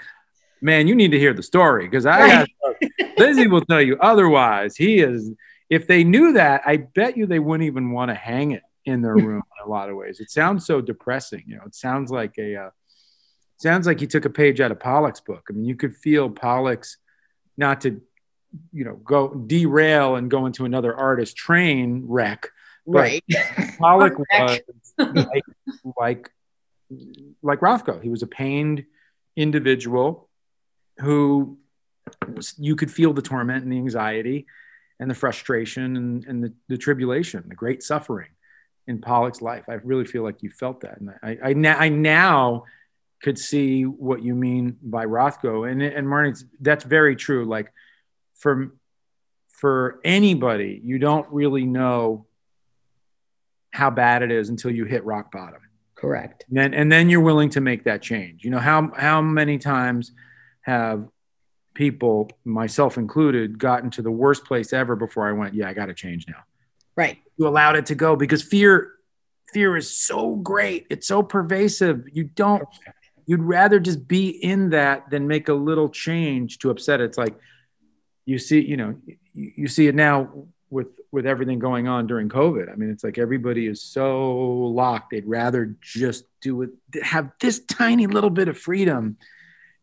man, 0.62 0.88
you 0.88 0.96
need 0.96 1.12
to 1.12 1.20
hear 1.20 1.34
the 1.34 1.44
story 1.44 1.88
because 1.88 2.06
I 2.06 2.20
right. 2.20 2.52
Lizzie 3.18 3.48
will 3.48 3.62
tell 3.62 3.82
you 3.82 3.98
otherwise. 4.00 4.76
He 4.76 5.00
is. 5.00 5.32
If 5.70 5.88
they 5.88 6.04
knew 6.04 6.34
that, 6.34 6.64
I 6.66 6.76
bet 6.78 7.16
you 7.16 7.26
they 7.26 7.40
wouldn't 7.40 7.66
even 7.66 7.92
want 7.92 8.10
to 8.10 8.16
hang 8.16 8.52
it 8.52 8.62
in 8.84 9.02
their 9.02 9.16
room 9.16 9.42
in 9.42 9.66
a 9.66 9.70
lot 9.70 9.90
of 9.90 9.96
ways. 9.96 10.20
It 10.20 10.30
sounds 10.30 10.66
so 10.66 10.82
depressing. 10.82 11.44
You 11.48 11.56
know, 11.56 11.64
it 11.66 11.76
sounds 11.76 12.12
like 12.12 12.38
a 12.38 12.56
uh, 12.58 12.70
sounds 13.62 13.88
like 13.88 14.00
he 14.00 14.08
took 14.08 14.26
a 14.26 14.30
page 14.30 14.60
out 14.60 14.72
of 14.72 14.80
Pollock's 14.80 15.20
book. 15.20 15.48
I 15.50 15.54
mean, 15.54 15.66
you 15.66 15.76
could 15.76 15.96
feel 15.96 16.30
Pollock's 16.30 16.98
not 17.58 17.82
to 17.82 18.02
you 18.74 18.84
know 18.84 18.96
go 18.96 19.30
derail 19.30 20.16
and 20.16 20.30
go 20.30 20.46
into 20.46 20.66
another 20.66 20.96
artist 20.96 21.36
train 21.36 22.04
wreck. 22.08 22.48
Right. 22.86 23.24
Pollock 23.80 24.18
was 24.30 24.60
like, 24.98 25.44
like 25.98 26.30
like 27.42 27.60
Rothko. 27.60 28.02
He 28.02 28.10
was 28.10 28.24
a 28.24 28.28
pained 28.28 28.86
individual 29.36 30.30
who 31.00 31.58
you 32.58 32.76
could 32.76 32.92
feel 32.92 33.14
the 33.14 33.22
torment 33.22 33.64
and 33.64 33.72
the 33.72 33.78
anxiety 33.78 34.46
and 35.00 35.10
the 35.10 35.16
frustration 35.16 35.96
and, 35.96 36.26
and 36.26 36.44
the, 36.44 36.54
the 36.68 36.78
tribulation, 36.78 37.44
the 37.48 37.56
great 37.56 37.82
suffering 37.82 38.30
in 38.88 39.00
Pollock's 39.00 39.42
life. 39.42 39.64
I 39.70 39.74
really 39.76 40.06
feel 40.06 40.24
like 40.24 40.44
you 40.44 40.50
felt 40.50 40.82
that, 40.82 41.00
and 41.00 41.12
I 41.24 41.38
I, 41.44 41.86
I 41.86 41.90
now 41.90 42.66
could 43.22 43.38
see 43.38 43.84
what 43.84 44.24
you 44.24 44.36
mean 44.36 44.78
by 44.82 45.06
Rothko, 45.06 45.70
and 45.70 45.82
and 45.82 46.08
Marnie, 46.08 46.44
that's 46.60 46.84
very 46.84 47.16
true. 47.16 47.46
Like 47.46 47.72
for 48.36 48.76
for 49.48 50.00
anybody, 50.04 50.82
you 50.84 50.98
don't 50.98 51.28
really 51.30 51.66
know 51.66 52.26
how 53.72 53.90
bad 53.90 54.22
it 54.24 54.32
is 54.32 54.50
until 54.50 54.72
you 54.72 54.86
hit 54.86 55.04
rock 55.06 55.32
bottom. 55.32 55.62
Correct. 55.96 56.46
And 56.50 56.58
then, 56.58 56.74
and 56.74 56.92
then 56.92 57.10
you're 57.10 57.22
willing 57.22 57.50
to 57.52 57.62
make 57.62 57.84
that 57.84 58.02
change. 58.02 58.44
You 58.44 58.50
know, 58.50 58.60
how, 58.60 58.92
how 58.98 59.22
many 59.22 59.60
times 59.60 60.12
have 60.62 61.08
people, 61.76 62.32
myself 62.44 62.98
included, 62.98 63.60
gotten 63.60 63.92
to 63.92 64.02
the 64.02 64.12
worst 64.12 64.46
place 64.46 64.74
ever 64.74 64.96
before 64.96 65.30
I 65.30 65.32
went, 65.32 65.54
yeah, 65.54 65.70
I 65.70 65.74
got 65.74 65.86
to 65.86 65.94
change 65.94 66.26
now. 66.28 66.44
Right. 66.96 67.20
You 67.38 67.48
allowed 67.48 67.76
it 67.76 67.86
to 67.88 67.96
go 67.96 68.16
because 68.16 68.42
fear, 68.42 68.94
fear 69.54 69.78
is 69.78 69.96
so 69.96 70.36
great. 70.36 70.88
It's 70.90 71.08
so 71.08 71.22
pervasive. 71.22 72.06
You 72.12 72.24
don't, 72.24 72.64
you'd 73.26 73.42
rather 73.42 73.80
just 73.80 74.08
be 74.08 74.30
in 74.30 74.70
that 74.72 75.10
than 75.10 75.28
make 75.28 75.50
a 75.50 75.54
little 75.54 75.90
change 75.90 76.60
to 76.60 76.70
upset 76.70 77.02
it. 77.02 77.06
It's 77.06 77.18
like, 77.18 77.36
you 78.26 78.38
see, 78.38 78.62
you 78.62 78.78
know, 78.78 78.96
you, 79.34 79.52
you 79.56 79.68
see 79.68 79.88
it 79.88 79.96
now 79.96 80.48
with 80.70 81.00
with 81.12 81.26
everything 81.26 81.60
going 81.60 81.88
on 81.88 82.08
during 82.08 82.30
COVID. 82.30 82.72
I 82.72 82.76
mean, 82.76 82.90
it's 82.90 83.04
like 83.04 83.18
everybody 83.18 83.68
is 83.68 83.82
so 83.82 84.32
locked. 84.32 85.12
They'd 85.12 85.26
rather 85.26 85.76
just 85.82 86.26
do 86.42 86.62
it, 86.64 86.70
have 87.04 87.32
this 87.40 87.60
tiny 87.60 88.08
little 88.08 88.30
bit 88.30 88.48
of 88.48 88.58
freedom, 88.58 89.18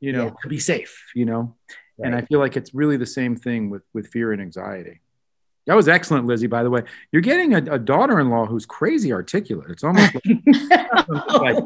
you 0.00 0.12
know, 0.12 0.24
yeah. 0.24 0.34
to 0.42 0.48
be 0.48 0.58
safe, 0.58 1.10
you 1.14 1.26
know. 1.26 1.54
Right. 1.98 2.06
And 2.06 2.14
I 2.16 2.22
feel 2.22 2.38
like 2.38 2.56
it's 2.56 2.74
really 2.74 2.96
the 2.96 3.06
same 3.06 3.36
thing 3.36 3.70
with 3.70 3.82
with 3.92 4.08
fear 4.08 4.32
and 4.32 4.40
anxiety. 4.40 5.00
That 5.68 5.76
was 5.76 5.86
excellent, 5.86 6.26
Lizzie. 6.26 6.46
By 6.46 6.62
the 6.62 6.70
way, 6.70 6.82
you're 7.12 7.20
getting 7.20 7.52
a, 7.52 7.74
a 7.74 7.78
daughter-in-law 7.78 8.46
who's 8.46 8.64
crazy 8.64 9.12
articulate. 9.12 9.70
It's 9.70 9.84
almost 9.84 10.14
like, 10.14 10.24
like 11.30 11.64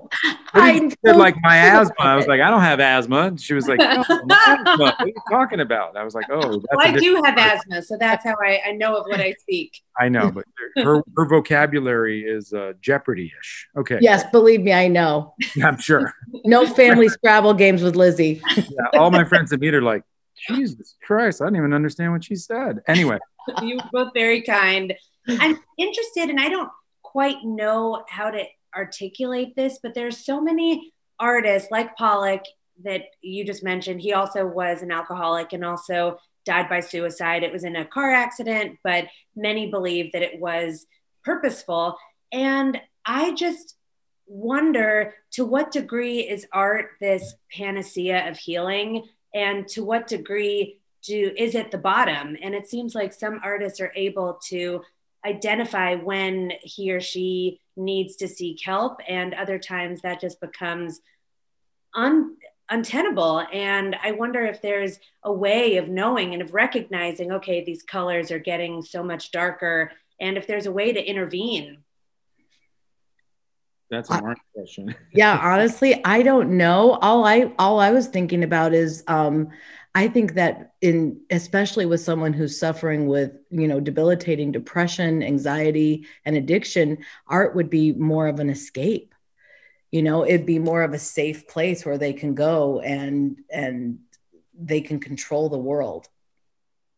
I 0.55 0.91
said, 1.07 1.17
like 1.17 1.37
my 1.41 1.57
asthma. 1.57 1.95
I 2.01 2.17
was 2.17 2.27
like, 2.27 2.41
I 2.41 2.51
don't 2.51 2.63
have 2.63 2.81
asthma. 2.81 3.29
And 3.29 3.41
she 3.41 3.55
was 3.55 3.69
like, 3.69 3.79
no, 3.79 4.03
What 4.09 4.97
are 4.99 5.07
you 5.07 5.15
talking 5.31 5.61
about? 5.61 5.97
I 5.97 6.03
was 6.03 6.17
like, 6.17 6.27
oh, 6.33 6.41
well, 6.49 6.81
I 6.81 6.99
do 6.99 7.23
have 7.25 7.39
asthma, 7.39 7.81
so 7.81 7.97
that's 7.97 8.25
how 8.25 8.35
I, 8.45 8.61
I 8.67 8.73
know 8.73 8.97
of 8.97 9.07
what 9.07 9.21
I 9.21 9.35
speak. 9.35 9.81
I 9.97 10.09
know, 10.09 10.33
but 10.33 10.47
her 10.85 11.05
her 11.17 11.27
vocabulary 11.27 12.25
is 12.25 12.53
uh, 12.53 12.73
Jeopardy-ish. 12.81 13.69
Okay. 13.77 13.99
Yes, 14.01 14.25
believe 14.33 14.63
me, 14.63 14.73
I 14.73 14.89
know. 14.89 15.33
Yeah, 15.55 15.69
I'm 15.69 15.79
sure. 15.79 16.13
no 16.45 16.67
family 16.67 17.09
Scrabble 17.09 17.55
games 17.55 17.85
with 17.85 17.95
Lizzie. 17.95 18.43
yeah, 18.57 18.65
all 18.99 19.13
my 19.13 19.23
friends 19.23 19.51
that 19.51 19.61
meet 19.61 19.75
her, 19.75 19.83
like, 19.83 20.03
Jesus 20.49 20.97
Christ, 21.07 21.41
I 21.41 21.45
didn't 21.45 21.59
even 21.59 21.73
understand 21.73 22.11
what 22.11 22.25
she 22.25 22.35
said. 22.35 22.81
Anyway. 22.89 23.19
you 23.63 23.79
both 23.93 24.13
very 24.15 24.43
kind. 24.43 24.95
I'm 25.29 25.59
interested, 25.79 26.31
and 26.31 26.41
I 26.41 26.49
don't 26.49 26.71
quite 27.03 27.45
know 27.45 28.05
how 28.09 28.31
to 28.31 28.45
articulate 28.75 29.55
this, 29.55 29.79
but 29.83 29.95
there's 29.95 30.25
so 30.25 30.41
many 30.41 30.93
artists 31.19 31.71
like 31.71 31.97
Pollock 31.97 32.43
that 32.85 33.03
you 33.21 33.45
just 33.45 33.63
mentioned. 33.63 34.01
He 34.01 34.13
also 34.13 34.47
was 34.47 34.83
an 34.83 34.91
alcoholic 34.91 35.53
and 35.53 35.65
also 35.65 36.19
died 36.45 36.69
by 36.69 36.81
suicide. 36.81 37.43
It 37.43 37.53
was 37.53 37.65
in 37.65 37.77
a 37.77 37.85
car 37.85 38.11
accident, 38.13 38.79
but 38.83 39.07
many 39.37 39.71
believe 39.71 40.13
that 40.13 40.23
it 40.23 40.41
was 40.41 40.87
purposeful. 41.25 41.97
And 42.33 42.81
I 43.05 43.35
just 43.35 43.77
wonder 44.27 45.15
to 45.33 45.45
what 45.45 45.71
degree 45.71 46.21
is 46.21 46.47
art 46.53 46.91
this 47.01 47.35
panacea 47.55 48.29
of 48.29 48.39
healing 48.39 49.05
and 49.35 49.69
to 49.69 49.85
what 49.85 50.07
degree 50.07 50.81
do 51.03 51.33
is 51.37 51.55
at 51.55 51.71
the 51.71 51.79
bottom 51.79 52.37
and 52.43 52.55
it 52.55 52.69
seems 52.69 52.95
like 52.95 53.13
some 53.13 53.41
artists 53.43 53.81
are 53.81 53.93
able 53.95 54.39
to 54.49 54.83
identify 55.25 55.95
when 55.95 56.53
he 56.63 56.93
or 56.93 57.01
she 57.01 57.61
needs 57.77 58.17
to 58.17 58.29
seek 58.29 58.61
help 58.65 58.99
and 59.09 59.35
other 59.35 59.59
times 59.59 60.01
that 60.03 60.21
just 60.21 60.41
becomes 60.41 61.01
un, 61.95 62.37
untenable 62.71 63.45
and 63.53 63.97
i 64.03 64.13
wonder 64.13 64.45
if 64.45 64.63
there's 64.63 64.99
a 65.25 65.33
way 65.33 65.77
of 65.77 65.89
knowing 65.89 66.33
and 66.33 66.43
of 66.43 66.55
recognizing 66.55 67.33
okay 67.33 67.65
these 67.65 67.83
colors 67.83 68.31
are 68.31 68.39
getting 68.39 68.83
so 68.83 69.03
much 69.03 69.31
darker 69.31 69.93
and 70.21 70.37
if 70.37 70.47
there's 70.47 70.67
a 70.67 70.73
way 70.73 70.93
to 70.93 71.03
intervene 71.05 71.79
that's 73.93 74.09
a 74.09 74.23
Mark 74.23 74.39
question. 74.55 74.95
yeah, 75.13 75.39
honestly, 75.43 76.03
I 76.03 76.23
don't 76.23 76.57
know. 76.57 76.93
All 77.03 77.27
I 77.27 77.53
all 77.59 77.79
I 77.79 77.91
was 77.91 78.07
thinking 78.07 78.43
about 78.43 78.73
is 78.73 79.05
um 79.07 79.51
I 79.95 80.09
think 80.09 80.35
that 80.35 80.73
in 80.81 81.21
especially 81.31 81.85
with 81.85 82.01
someone 82.01 82.33
who's 82.33 82.59
suffering 82.59 83.07
with, 83.09 83.33
you 83.51 83.69
know, 83.69 83.79
debilitating 83.79 84.51
depression, 84.51 85.23
anxiety, 85.23 86.07
and 86.25 86.37
addiction, 86.37 86.99
art 87.27 87.55
would 87.55 87.69
be 87.69 87.93
more 87.93 88.27
of 88.27 88.41
an 88.41 88.49
escape. 88.49 89.15
You 89.91 90.03
know, 90.03 90.25
it'd 90.25 90.47
be 90.47 90.59
more 90.59 90.83
of 90.83 90.95
a 90.95 90.99
safe 90.99 91.47
place 91.47 91.85
where 91.85 91.99
they 91.99 92.15
can 92.15 92.35
go 92.35 92.81
and 92.81 93.39
and 93.51 93.99
they 94.59 94.81
can 94.81 94.99
control 94.99 95.51
the 95.51 95.59
world 95.59 96.09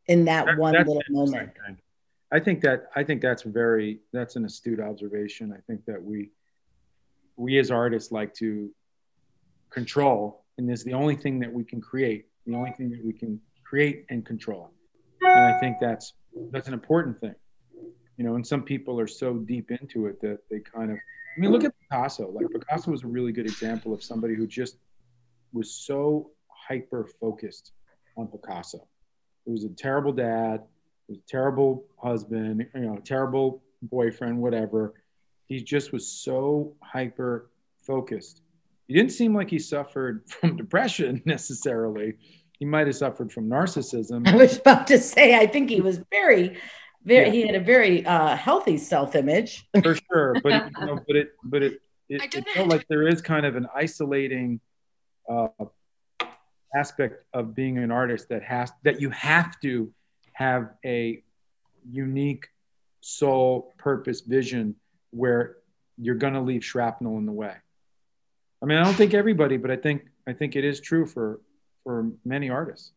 in 0.06 0.26
that, 0.26 0.46
that 0.46 0.58
one 0.58 0.74
little 0.74 1.02
moment. 1.10 1.50
I 2.30 2.38
think 2.38 2.60
that 2.62 2.90
I 2.94 3.02
think 3.02 3.22
that's 3.22 3.42
very 3.42 4.00
that's 4.12 4.36
an 4.36 4.44
astute 4.44 4.80
observation. 4.80 5.52
I 5.52 5.60
think 5.66 5.84
that 5.86 6.02
we 6.02 6.30
we 7.36 7.58
as 7.58 7.72
artists 7.72 8.12
like 8.12 8.34
to 8.34 8.70
control, 9.70 10.44
and 10.58 10.70
is 10.70 10.84
the 10.84 10.94
only 10.94 11.16
thing 11.16 11.40
that 11.40 11.52
we 11.52 11.64
can 11.64 11.80
create 11.80 12.26
the 12.46 12.54
only 12.54 12.72
thing 12.72 12.90
that 12.90 13.04
we 13.04 13.12
can 13.12 13.40
create 13.64 14.04
and 14.10 14.24
control. 14.24 14.70
And 15.22 15.54
I 15.54 15.58
think 15.58 15.76
that's 15.80 16.12
that's 16.50 16.68
an 16.68 16.74
important 16.74 17.20
thing. 17.20 17.34
You 18.16 18.24
know, 18.24 18.34
and 18.36 18.46
some 18.46 18.62
people 18.62 19.00
are 19.00 19.06
so 19.06 19.34
deep 19.34 19.70
into 19.70 20.06
it 20.06 20.20
that 20.20 20.40
they 20.50 20.60
kind 20.60 20.90
of 20.90 20.98
I 21.36 21.40
mean, 21.40 21.50
look 21.50 21.64
at 21.64 21.72
Picasso. 21.80 22.30
Like 22.30 22.46
Picasso 22.52 22.90
was 22.90 23.02
a 23.02 23.08
really 23.08 23.32
good 23.32 23.46
example 23.46 23.92
of 23.92 24.02
somebody 24.02 24.34
who 24.34 24.46
just 24.46 24.78
was 25.52 25.70
so 25.72 26.30
hyper 26.48 27.08
focused 27.20 27.72
on 28.16 28.28
Picasso. 28.28 28.86
It 29.46 29.50
was 29.50 29.64
a 29.64 29.70
terrible 29.70 30.12
dad, 30.12 30.62
was 31.08 31.18
a 31.18 31.28
terrible 31.28 31.84
husband, 31.96 32.66
you 32.74 32.80
know, 32.80 32.96
terrible 33.04 33.62
boyfriend, 33.82 34.38
whatever. 34.40 34.94
He 35.46 35.60
just 35.60 35.92
was 35.92 36.06
so 36.06 36.74
hyper 36.82 37.50
focused 37.82 38.42
he 38.86 38.94
didn't 38.94 39.12
seem 39.12 39.34
like 39.34 39.50
he 39.50 39.58
suffered 39.58 40.24
from 40.28 40.56
depression 40.56 41.22
necessarily. 41.24 42.14
He 42.58 42.64
might 42.64 42.86
have 42.86 42.96
suffered 42.96 43.32
from 43.32 43.48
narcissism. 43.48 44.26
I 44.26 44.36
was 44.36 44.58
about 44.58 44.86
to 44.88 44.98
say, 44.98 45.36
I 45.36 45.46
think 45.46 45.70
he 45.70 45.80
was 45.80 46.00
very, 46.10 46.58
very. 47.04 47.26
Yeah. 47.26 47.32
He 47.32 47.46
had 47.46 47.54
a 47.56 47.60
very 47.60 48.06
uh, 48.06 48.36
healthy 48.36 48.78
self-image. 48.78 49.66
For 49.82 49.96
sure, 49.96 50.36
but 50.42 50.52
it, 50.52 50.72
you 50.78 50.86
know, 50.86 51.00
but 51.06 51.16
it, 51.16 51.32
but 51.44 51.62
it, 51.62 51.80
it, 52.08 52.34
it 52.34 52.48
felt 52.50 52.68
like 52.68 52.86
there 52.88 53.08
is 53.08 53.20
kind 53.20 53.44
of 53.44 53.56
an 53.56 53.66
isolating 53.74 54.60
uh, 55.28 55.48
aspect 56.74 57.24
of 57.32 57.54
being 57.54 57.78
an 57.78 57.90
artist 57.90 58.28
that 58.28 58.42
has 58.42 58.70
that 58.84 59.00
you 59.00 59.10
have 59.10 59.58
to 59.60 59.92
have 60.32 60.70
a 60.84 61.22
unique 61.88 62.48
soul, 63.00 63.72
purpose, 63.78 64.20
vision 64.20 64.76
where 65.10 65.56
you're 65.96 66.14
going 66.14 66.34
to 66.34 66.40
leave 66.40 66.64
shrapnel 66.64 67.18
in 67.18 67.26
the 67.26 67.32
way. 67.32 67.54
I 68.64 68.66
mean, 68.66 68.78
I 68.78 68.84
don't 68.84 68.94
think 68.94 69.12
everybody, 69.12 69.58
but 69.58 69.70
I 69.70 69.76
think 69.76 70.06
I 70.26 70.32
think 70.32 70.56
it 70.56 70.64
is 70.64 70.80
true 70.80 71.04
for 71.04 71.42
for 71.82 72.10
many 72.24 72.48
artists. 72.48 72.92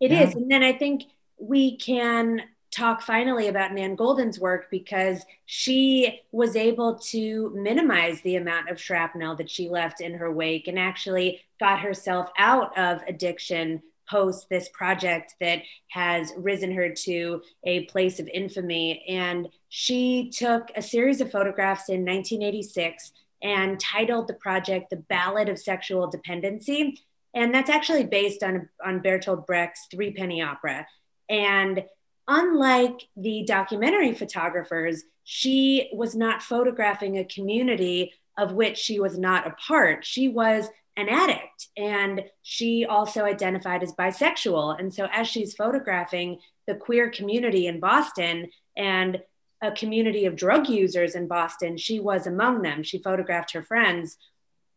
It 0.00 0.10
yeah. 0.10 0.22
is, 0.22 0.34
and 0.34 0.50
then 0.50 0.62
I 0.62 0.72
think 0.72 1.02
we 1.38 1.76
can 1.76 2.40
talk 2.70 3.02
finally 3.02 3.48
about 3.48 3.74
Nan 3.74 3.94
Goldin's 3.94 4.40
work 4.40 4.68
because 4.70 5.22
she 5.44 6.22
was 6.32 6.56
able 6.56 6.94
to 7.10 7.52
minimize 7.54 8.22
the 8.22 8.36
amount 8.36 8.70
of 8.70 8.80
shrapnel 8.80 9.36
that 9.36 9.50
she 9.50 9.68
left 9.68 10.00
in 10.00 10.14
her 10.14 10.32
wake 10.32 10.66
and 10.66 10.78
actually 10.78 11.42
got 11.60 11.80
herself 11.80 12.30
out 12.38 12.76
of 12.78 13.02
addiction 13.06 13.82
post 14.08 14.48
this 14.48 14.70
project 14.70 15.34
that 15.40 15.60
has 15.88 16.32
risen 16.38 16.72
her 16.72 16.88
to 16.88 17.42
a 17.64 17.84
place 17.84 18.18
of 18.18 18.28
infamy. 18.28 19.04
And 19.06 19.48
she 19.68 20.30
took 20.30 20.70
a 20.74 20.80
series 20.80 21.20
of 21.20 21.30
photographs 21.30 21.90
in 21.90 22.04
1986 22.04 23.12
and 23.46 23.78
titled 23.78 24.26
the 24.26 24.34
project 24.34 24.90
The 24.90 24.96
Ballad 24.96 25.48
of 25.48 25.56
Sexual 25.56 26.10
Dependency. 26.10 27.00
And 27.32 27.54
that's 27.54 27.70
actually 27.70 28.04
based 28.04 28.42
on, 28.42 28.68
on 28.84 29.00
Bertolt 29.00 29.46
Brecht's 29.46 29.86
Three 29.88 30.12
Penny 30.12 30.42
Opera. 30.42 30.84
And 31.30 31.84
unlike 32.26 33.06
the 33.16 33.44
documentary 33.46 34.14
photographers, 34.14 35.04
she 35.22 35.90
was 35.92 36.16
not 36.16 36.42
photographing 36.42 37.18
a 37.18 37.24
community 37.24 38.12
of 38.36 38.52
which 38.52 38.78
she 38.78 38.98
was 38.98 39.16
not 39.16 39.46
a 39.46 39.54
part. 39.64 40.04
She 40.04 40.26
was 40.26 40.68
an 40.96 41.08
addict 41.08 41.68
and 41.76 42.24
she 42.42 42.84
also 42.84 43.22
identified 43.22 43.84
as 43.84 43.92
bisexual. 43.92 44.80
And 44.80 44.92
so, 44.92 45.06
as 45.12 45.28
she's 45.28 45.54
photographing 45.54 46.40
the 46.66 46.74
queer 46.74 47.10
community 47.10 47.68
in 47.68 47.78
Boston 47.78 48.48
and 48.76 49.20
a 49.62 49.72
community 49.72 50.26
of 50.26 50.36
drug 50.36 50.68
users 50.68 51.14
in 51.14 51.26
Boston. 51.26 51.76
She 51.76 51.98
was 52.00 52.26
among 52.26 52.62
them. 52.62 52.82
She 52.82 52.98
photographed 52.98 53.52
her 53.52 53.62
friends. 53.62 54.18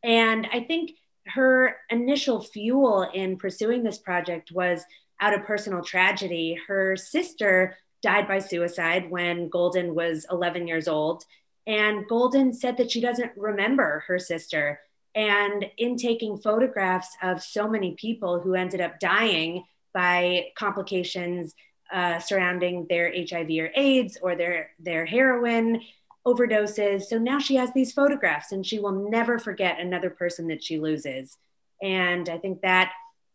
And 0.03 0.47
I 0.53 0.61
think 0.61 0.91
her 1.27 1.77
initial 1.89 2.41
fuel 2.41 3.03
in 3.13 3.37
pursuing 3.37 3.83
this 3.83 3.97
project 3.97 4.51
was 4.51 4.83
out 5.19 5.33
of 5.33 5.45
personal 5.45 5.83
tragedy. 5.83 6.57
Her 6.67 6.95
sister 6.95 7.77
died 8.01 8.27
by 8.27 8.39
suicide 8.39 9.09
when 9.09 9.49
Goldin 9.49 9.93
was 9.93 10.25
11 10.31 10.67
years 10.67 10.87
old. 10.87 11.25
And 11.67 12.07
Goldin 12.07 12.55
said 12.55 12.77
that 12.77 12.89
she 12.89 13.01
doesn't 13.01 13.33
remember 13.35 14.05
her 14.07 14.17
sister. 14.17 14.79
And 15.13 15.65
in 15.77 15.97
taking 15.97 16.37
photographs 16.37 17.15
of 17.21 17.43
so 17.43 17.67
many 17.67 17.95
people 17.95 18.39
who 18.39 18.55
ended 18.55 18.79
up 18.79 18.99
dying 18.99 19.65
by 19.93 20.47
complications 20.57 21.53
uh, 21.91 22.19
surrounding 22.19 22.86
their 22.89 23.12
HIV 23.12 23.49
or 23.60 23.71
AIDS 23.75 24.17
or 24.21 24.36
their, 24.36 24.71
their 24.80 25.06
heroin 25.06 25.82
overdoses. 26.25 27.04
So 27.04 27.17
now 27.17 27.39
she 27.39 27.56
has 27.56 27.73
these 27.73 27.91
photographs 27.91 28.52
and 28.52 28.65
she 28.65 28.80
will 28.80 29.10
never 29.10 29.39
forget 29.39 29.80
another 29.80 30.10
person 30.10 30.47
that 30.47 30.63
she 30.63 30.80
loses. 30.80 31.38
And 31.82 32.30
I 32.30 32.38
think 32.38 32.62
that 32.62 32.91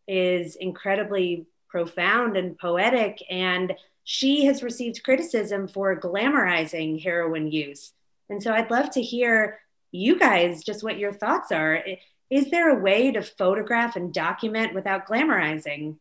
is 0.06 0.56
incredibly 0.56 1.46
profound 1.68 2.36
and 2.36 2.58
poetic. 2.58 3.22
And 3.30 3.74
she 4.04 4.44
has 4.44 4.62
received 4.62 5.02
criticism 5.02 5.66
for 5.66 5.98
glamorizing 5.98 7.02
heroin 7.02 7.50
use. 7.50 7.92
And 8.28 8.42
so 8.42 8.52
I'd 8.52 8.70
love 8.70 8.90
to 8.92 9.02
hear 9.02 9.60
you 9.90 10.18
guys 10.18 10.62
just 10.62 10.84
what 10.84 10.98
your 10.98 11.12
thoughts 11.12 11.50
are. 11.52 11.82
Is 12.30 12.50
there 12.50 12.70
a 12.70 12.82
way 12.82 13.12
to 13.12 13.22
photograph 13.22 13.96
and 13.96 14.12
document 14.12 14.74
without 14.74 15.06
glamorizing? 15.06 15.96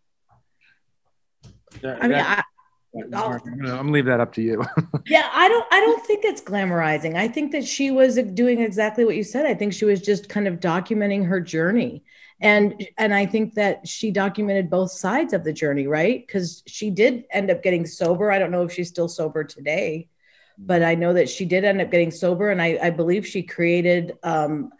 I 1.83 2.07
mean, 2.07 2.19
I, 2.19 2.43
I'm 2.95 3.09
gonna, 3.09 3.35
I'm 3.45 3.59
gonna 3.59 3.91
leave 3.91 4.05
that 4.05 4.19
up 4.19 4.33
to 4.33 4.41
you. 4.41 4.63
yeah, 5.07 5.29
I 5.33 5.47
don't 5.47 5.65
I 5.71 5.79
don't 5.79 6.05
think 6.05 6.23
it's 6.25 6.41
glamorizing. 6.41 7.15
I 7.15 7.27
think 7.27 7.51
that 7.51 7.65
she 7.65 7.89
was 7.89 8.15
doing 8.15 8.61
exactly 8.61 9.03
what 9.03 9.15
you 9.15 9.23
said. 9.23 9.45
I 9.45 9.55
think 9.55 9.73
she 9.73 9.85
was 9.85 10.01
just 10.01 10.29
kind 10.29 10.47
of 10.47 10.59
documenting 10.59 11.25
her 11.25 11.39
journey. 11.39 12.03
And 12.39 12.87
and 12.97 13.13
I 13.13 13.25
think 13.25 13.55
that 13.55 13.87
she 13.87 14.11
documented 14.11 14.69
both 14.69 14.91
sides 14.91 15.33
of 15.33 15.43
the 15.43 15.53
journey, 15.53 15.87
right? 15.87 16.25
Because 16.25 16.61
she 16.67 16.91
did 16.91 17.23
end 17.31 17.49
up 17.49 17.63
getting 17.63 17.85
sober. 17.85 18.31
I 18.31 18.37
don't 18.37 18.51
know 18.51 18.63
if 18.63 18.73
she's 18.73 18.89
still 18.89 19.07
sober 19.07 19.43
today, 19.43 20.09
but 20.57 20.83
I 20.83 20.93
know 20.93 21.13
that 21.13 21.29
she 21.29 21.45
did 21.45 21.63
end 21.63 21.81
up 21.81 21.89
getting 21.89 22.11
sober. 22.11 22.51
And 22.51 22.61
I, 22.61 22.77
I 22.81 22.89
believe 22.91 23.25
she 23.25 23.41
created 23.43 24.13
um, 24.23 24.71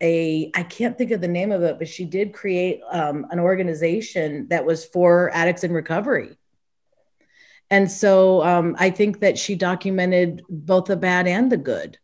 a 0.00 0.50
I 0.54 0.62
can't 0.62 0.96
think 0.98 1.10
of 1.10 1.20
the 1.20 1.28
name 1.28 1.52
of 1.52 1.62
it, 1.62 1.78
but 1.78 1.88
she 1.88 2.04
did 2.04 2.32
create 2.32 2.80
um, 2.90 3.26
an 3.30 3.38
organization 3.38 4.48
that 4.48 4.64
was 4.64 4.84
for 4.84 5.30
addicts 5.32 5.64
in 5.64 5.72
recovery 5.72 6.36
and 7.70 7.90
so 7.90 8.42
um, 8.44 8.76
I 8.78 8.90
think 8.90 9.20
that 9.20 9.38
she 9.38 9.54
documented 9.54 10.42
both 10.48 10.86
the 10.86 10.96
bad 10.96 11.26
and 11.26 11.50
the 11.50 11.56
good. 11.56 11.98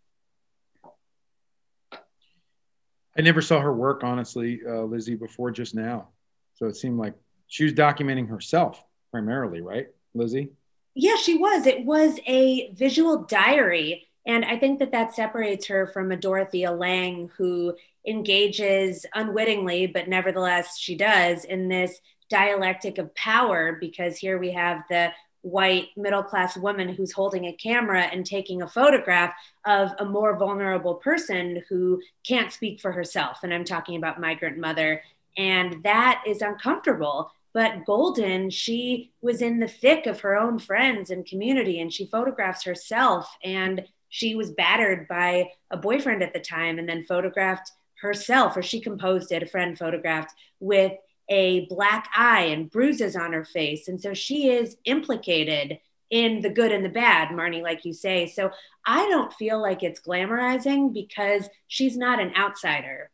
I 3.16 3.22
never 3.22 3.42
saw 3.42 3.60
her 3.60 3.72
work, 3.72 4.02
honestly, 4.02 4.60
uh, 4.66 4.82
Lizzie, 4.82 5.16
before 5.16 5.50
just 5.50 5.74
now. 5.74 6.08
So 6.54 6.66
it 6.66 6.76
seemed 6.76 6.98
like 6.98 7.14
she 7.48 7.64
was 7.64 7.72
documenting 7.72 8.28
herself 8.28 8.82
primarily, 9.10 9.60
right, 9.60 9.88
Lizzie? 10.14 10.50
Yeah, 10.94 11.16
she 11.16 11.36
was. 11.36 11.66
It 11.66 11.84
was 11.84 12.18
a 12.26 12.72
visual 12.72 13.24
diary. 13.24 14.08
And 14.26 14.44
I 14.44 14.58
think 14.58 14.78
that 14.78 14.92
that 14.92 15.14
separates 15.14 15.66
her 15.66 15.86
from 15.86 16.12
a 16.12 16.16
Dorothea 16.16 16.70
Lange 16.70 17.30
who 17.36 17.74
engages 18.06 19.06
unwittingly, 19.14 19.86
but 19.86 20.08
nevertheless 20.08 20.78
she 20.78 20.94
does 20.94 21.44
in 21.44 21.68
this 21.68 22.00
dialectic 22.28 22.98
of 22.98 23.14
power 23.14 23.76
because 23.80 24.16
here 24.16 24.38
we 24.38 24.52
have 24.52 24.82
the 24.88 25.10
white 25.42 25.88
middle 25.96 26.22
class 26.22 26.56
woman 26.56 26.88
who's 26.88 27.12
holding 27.12 27.46
a 27.46 27.52
camera 27.54 28.02
and 28.02 28.26
taking 28.26 28.62
a 28.62 28.68
photograph 28.68 29.32
of 29.64 29.90
a 29.98 30.04
more 30.04 30.36
vulnerable 30.36 30.94
person 30.96 31.62
who 31.68 32.00
can't 32.26 32.52
speak 32.52 32.80
for 32.80 32.92
herself. 32.92 33.38
And 33.42 33.52
I'm 33.52 33.64
talking 33.64 33.96
about 33.96 34.20
migrant 34.20 34.58
mother. 34.58 35.02
And 35.36 35.82
that 35.82 36.22
is 36.26 36.42
uncomfortable. 36.42 37.32
But 37.52 37.84
Goldin, 37.86 38.52
she 38.52 39.12
was 39.22 39.42
in 39.42 39.58
the 39.58 39.68
thick 39.68 40.06
of 40.06 40.20
her 40.20 40.36
own 40.36 40.58
friends 40.58 41.10
and 41.10 41.26
community, 41.26 41.80
and 41.80 41.92
she 41.92 42.06
photographs 42.06 42.62
herself. 42.64 43.36
And 43.42 43.86
she 44.10 44.34
was 44.34 44.50
battered 44.50 45.08
by 45.08 45.50
a 45.70 45.76
boyfriend 45.76 46.22
at 46.22 46.34
the 46.34 46.40
time 46.40 46.78
and 46.78 46.88
then 46.88 47.04
photographed 47.04 47.72
herself, 48.02 48.56
or 48.56 48.62
she 48.62 48.80
composed 48.80 49.32
it, 49.32 49.42
a 49.42 49.46
friend 49.46 49.78
photographed 49.78 50.34
with 50.58 50.92
a 51.28 51.66
black 51.66 52.10
eye 52.14 52.42
and 52.42 52.70
bruises 52.70 53.16
on 53.16 53.32
her 53.32 53.44
face. 53.44 53.88
And 53.88 54.00
so 54.00 54.12
she 54.12 54.50
is 54.50 54.76
implicated 54.84 55.78
in 56.10 56.40
the 56.40 56.50
good 56.50 56.72
and 56.72 56.84
the 56.84 56.88
bad, 56.88 57.28
Marnie, 57.28 57.62
like 57.62 57.84
you 57.84 57.92
say. 57.92 58.26
So 58.26 58.50
I 58.84 59.08
don't 59.08 59.32
feel 59.34 59.62
like 59.62 59.82
it's 59.82 60.00
glamorizing 60.00 60.92
because 60.92 61.48
she's 61.68 61.96
not 61.96 62.20
an 62.20 62.32
outsider. 62.36 63.10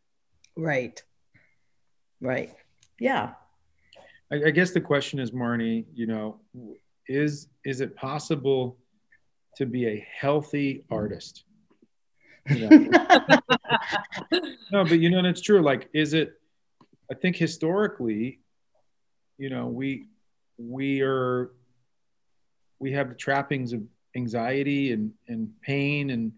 Right. 0.57 1.03
Right. 2.21 2.55
Yeah. 2.99 3.35
I, 4.33 4.47
I 4.47 4.51
guess 4.51 4.71
the 4.71 4.81
question 4.81 5.19
is, 5.19 5.31
Marnie, 5.31 5.85
you 5.95 6.07
know, 6.07 6.41
is 7.07 7.49
is 7.65 7.81
it 7.81 7.95
possible 7.95 8.79
to 9.57 9.67
be 9.67 9.87
a 9.87 10.07
healthy 10.19 10.85
artist? 10.91 11.45
You 12.49 12.69
know? 12.69 12.69
no, 14.71 14.85
but 14.85 15.01
you 15.01 15.11
know, 15.11 15.19
and 15.19 15.27
it's 15.27 15.41
true. 15.41 15.63
Like, 15.63 15.89
is 15.93 16.15
it 16.15 16.35
I 17.11 17.15
think 17.15 17.37
historically, 17.37 18.41
you 19.39 19.51
know, 19.51 19.67
we 19.67 20.09
we 20.59 21.01
are 21.03 21.53
we 22.79 22.93
have 22.93 23.09
the 23.09 23.15
trappings 23.15 23.73
of 23.73 23.83
anxiety 24.15 24.93
and 24.93 25.13
and 25.29 25.51
pain 25.61 26.11
and 26.11 26.33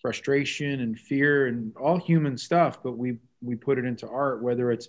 frustration 0.00 0.80
and 0.80 0.98
fear 0.98 1.46
and 1.46 1.74
all 1.76 1.98
human 1.98 2.36
stuff, 2.36 2.82
but 2.82 2.98
we 2.98 3.18
we 3.40 3.54
put 3.54 3.78
it 3.78 3.84
into 3.84 4.08
art, 4.08 4.42
whether 4.42 4.70
it's 4.70 4.88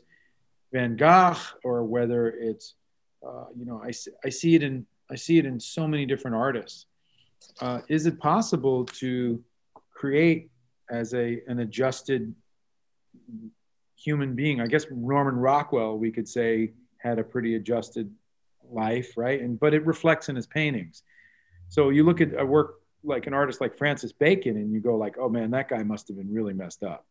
Van 0.72 0.96
Gogh 0.96 1.38
or 1.64 1.84
whether 1.84 2.28
it's 2.28 2.76
uh, 3.26 3.46
you 3.56 3.66
know 3.66 3.82
I, 3.84 3.92
I 4.26 4.30
see 4.30 4.56
it 4.56 4.64
in 4.64 4.86
I 5.10 5.16
see 5.16 5.38
it 5.38 5.46
in 5.46 5.60
so 5.60 5.88
many 5.88 6.06
different 6.06 6.36
artists. 6.36 6.88
Uh, 7.62 7.82
is 7.89 8.06
it 8.06 8.19
possible 8.19 8.86
to 8.86 9.43
create 9.91 10.49
as 10.89 11.13
a 11.13 11.41
an 11.47 11.60
adjusted 11.60 12.34
human 14.03 14.36
being. 14.36 14.60
I 14.60 14.67
guess 14.67 14.86
Norman 14.91 15.36
Rockwell, 15.36 15.97
we 15.97 16.12
could 16.12 16.27
say, 16.27 16.73
had 16.97 17.19
a 17.19 17.23
pretty 17.23 17.56
adjusted 17.56 18.12
life, 18.69 19.13
right? 19.15 19.41
And 19.41 19.60
but 19.60 19.73
it 19.73 19.86
reflects 19.86 20.29
in 20.29 20.36
his 20.36 20.47
paintings. 20.47 21.03
So 21.69 21.89
you 21.89 22.03
look 22.03 22.21
at 22.21 22.38
a 22.38 22.45
work 22.45 22.82
like 23.03 23.27
an 23.27 23.34
artist 23.34 23.60
like 23.62 23.75
Francis 23.75 24.12
Bacon, 24.12 24.58
and 24.58 24.73
you 24.73 24.79
go 24.79 24.95
like, 24.95 25.17
"Oh 25.17 25.29
man, 25.29 25.51
that 25.51 25.69
guy 25.69 25.84
must 25.84 26.08
have 26.10 26.17
been 26.17 26.34
really 26.34 26.53
messed 26.53 26.84
up," 26.84 27.06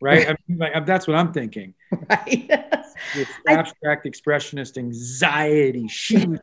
right? 0.00 0.28
I 0.28 0.36
mean, 0.46 0.58
like, 0.58 0.86
that's 0.86 1.06
what 1.06 1.16
I'm 1.16 1.32
thinking. 1.32 1.74
Right. 2.10 2.50
It's 3.14 3.30
abstract 3.46 4.06
I, 4.06 4.10
expressionist 4.10 4.76
anxiety, 4.76 5.86
shoot, 5.88 6.40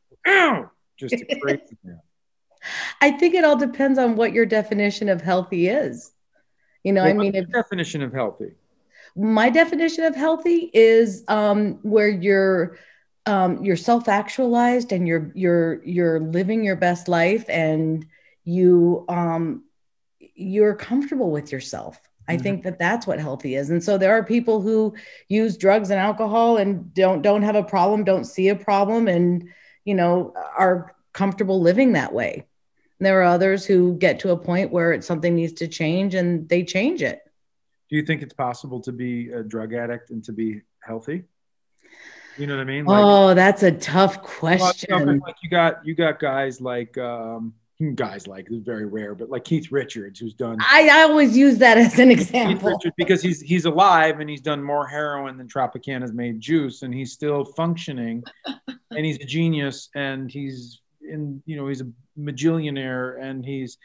just 0.97 1.15
crazy 1.41 1.77
man. 1.83 1.99
I 3.01 3.11
think 3.11 3.35
it 3.35 3.43
all 3.43 3.57
depends 3.57 3.99
on 3.99 4.15
what 4.15 4.33
your 4.33 4.45
definition 4.45 5.09
of 5.09 5.21
healthy 5.21 5.67
is. 5.67 6.11
You 6.83 6.93
know, 6.93 7.03
well, 7.03 7.11
I 7.11 7.13
mean, 7.13 7.35
if, 7.35 7.49
definition 7.49 8.01
of 8.01 8.13
healthy 8.13 8.51
my 9.15 9.49
definition 9.49 10.03
of 10.03 10.15
healthy 10.15 10.69
is 10.73 11.23
um, 11.27 11.79
where 11.83 12.09
you're 12.09 12.77
um, 13.25 13.63
you're 13.63 13.77
self-actualized 13.77 14.91
and 14.91 15.07
you're 15.07 15.31
you're 15.33 15.83
you're 15.83 16.19
living 16.19 16.63
your 16.63 16.75
best 16.75 17.07
life 17.07 17.45
and 17.49 18.05
you 18.43 19.05
um, 19.09 19.63
you're 20.35 20.75
comfortable 20.75 21.31
with 21.31 21.51
yourself. 21.51 21.99
I 22.27 22.33
mm-hmm. 22.33 22.43
think 22.43 22.63
that 22.63 22.79
that's 22.79 23.07
what 23.07 23.19
healthy 23.19 23.55
is. 23.55 23.69
And 23.69 23.83
so 23.83 23.97
there 23.97 24.13
are 24.13 24.23
people 24.23 24.61
who 24.61 24.93
use 25.29 25.57
drugs 25.57 25.91
and 25.91 25.99
alcohol 25.99 26.57
and 26.57 26.93
don't 26.93 27.21
don't 27.21 27.43
have 27.43 27.55
a 27.55 27.63
problem, 27.63 28.03
don't 28.03 28.25
see 28.25 28.49
a 28.49 28.55
problem, 28.55 29.07
and 29.07 29.47
you 29.85 29.95
know 29.95 30.33
are 30.57 30.93
comfortable 31.13 31.61
living 31.61 31.93
that 31.93 32.13
way. 32.13 32.45
There 32.99 33.19
are 33.21 33.23
others 33.23 33.65
who 33.65 33.95
get 33.97 34.19
to 34.19 34.31
a 34.31 34.37
point 34.37 34.71
where 34.71 34.93
it's 34.93 35.07
something 35.07 35.35
needs 35.35 35.53
to 35.53 35.67
change 35.67 36.15
and 36.15 36.47
they 36.49 36.63
change 36.63 37.01
it 37.01 37.21
do 37.89 37.95
you 37.95 38.03
think 38.03 38.21
it's 38.21 38.33
possible 38.33 38.79
to 38.81 38.91
be 38.91 39.31
a 39.31 39.43
drug 39.43 39.73
addict 39.73 40.09
and 40.09 40.23
to 40.23 40.31
be 40.31 40.61
healthy? 40.79 41.23
You 42.37 42.47
know 42.47 42.55
what 42.55 42.61
I 42.61 42.65
mean? 42.65 42.85
Like, 42.85 43.03
oh, 43.03 43.33
that's 43.33 43.63
a 43.63 43.71
tough 43.71 44.21
question. 44.21 45.05
Well, 45.05 45.19
like 45.25 45.35
you 45.41 45.49
got 45.49 45.85
you 45.85 45.95
got 45.95 46.19
guys 46.19 46.59
like 46.59 46.97
um, 46.97 47.53
guys 47.93 48.27
like 48.27 48.47
it's 48.51 48.65
very 48.65 48.85
rare, 48.85 49.15
but 49.15 49.29
like 49.29 49.45
Keith 49.45 49.71
Richards, 49.71 50.19
who's 50.19 50.33
done. 50.33 50.57
I, 50.59 50.89
I 50.91 51.03
always 51.03 51.37
use 51.37 51.59
that 51.59 51.77
as 51.77 51.97
an 51.97 52.11
example 52.11 52.71
Richards, 52.71 52.95
because 52.97 53.21
he's 53.21 53.39
he's 53.39 53.63
alive 53.63 54.19
and 54.19 54.29
he's 54.29 54.41
done 54.41 54.61
more 54.61 54.85
heroin 54.85 55.37
than 55.37 55.47
Tropicana's 55.47 56.11
made 56.11 56.41
juice, 56.41 56.81
and 56.81 56.93
he's 56.93 57.13
still 57.13 57.45
functioning, 57.45 58.21
and 58.45 59.05
he's 59.05 59.17
a 59.19 59.25
genius, 59.25 59.89
and 59.95 60.29
he's 60.29 60.81
in 61.09 61.41
you 61.45 61.55
know 61.55 61.67
he's 61.67 61.81
a 61.81 61.87
magillionaire, 62.17 63.21
and 63.21 63.45
he's. 63.45 63.77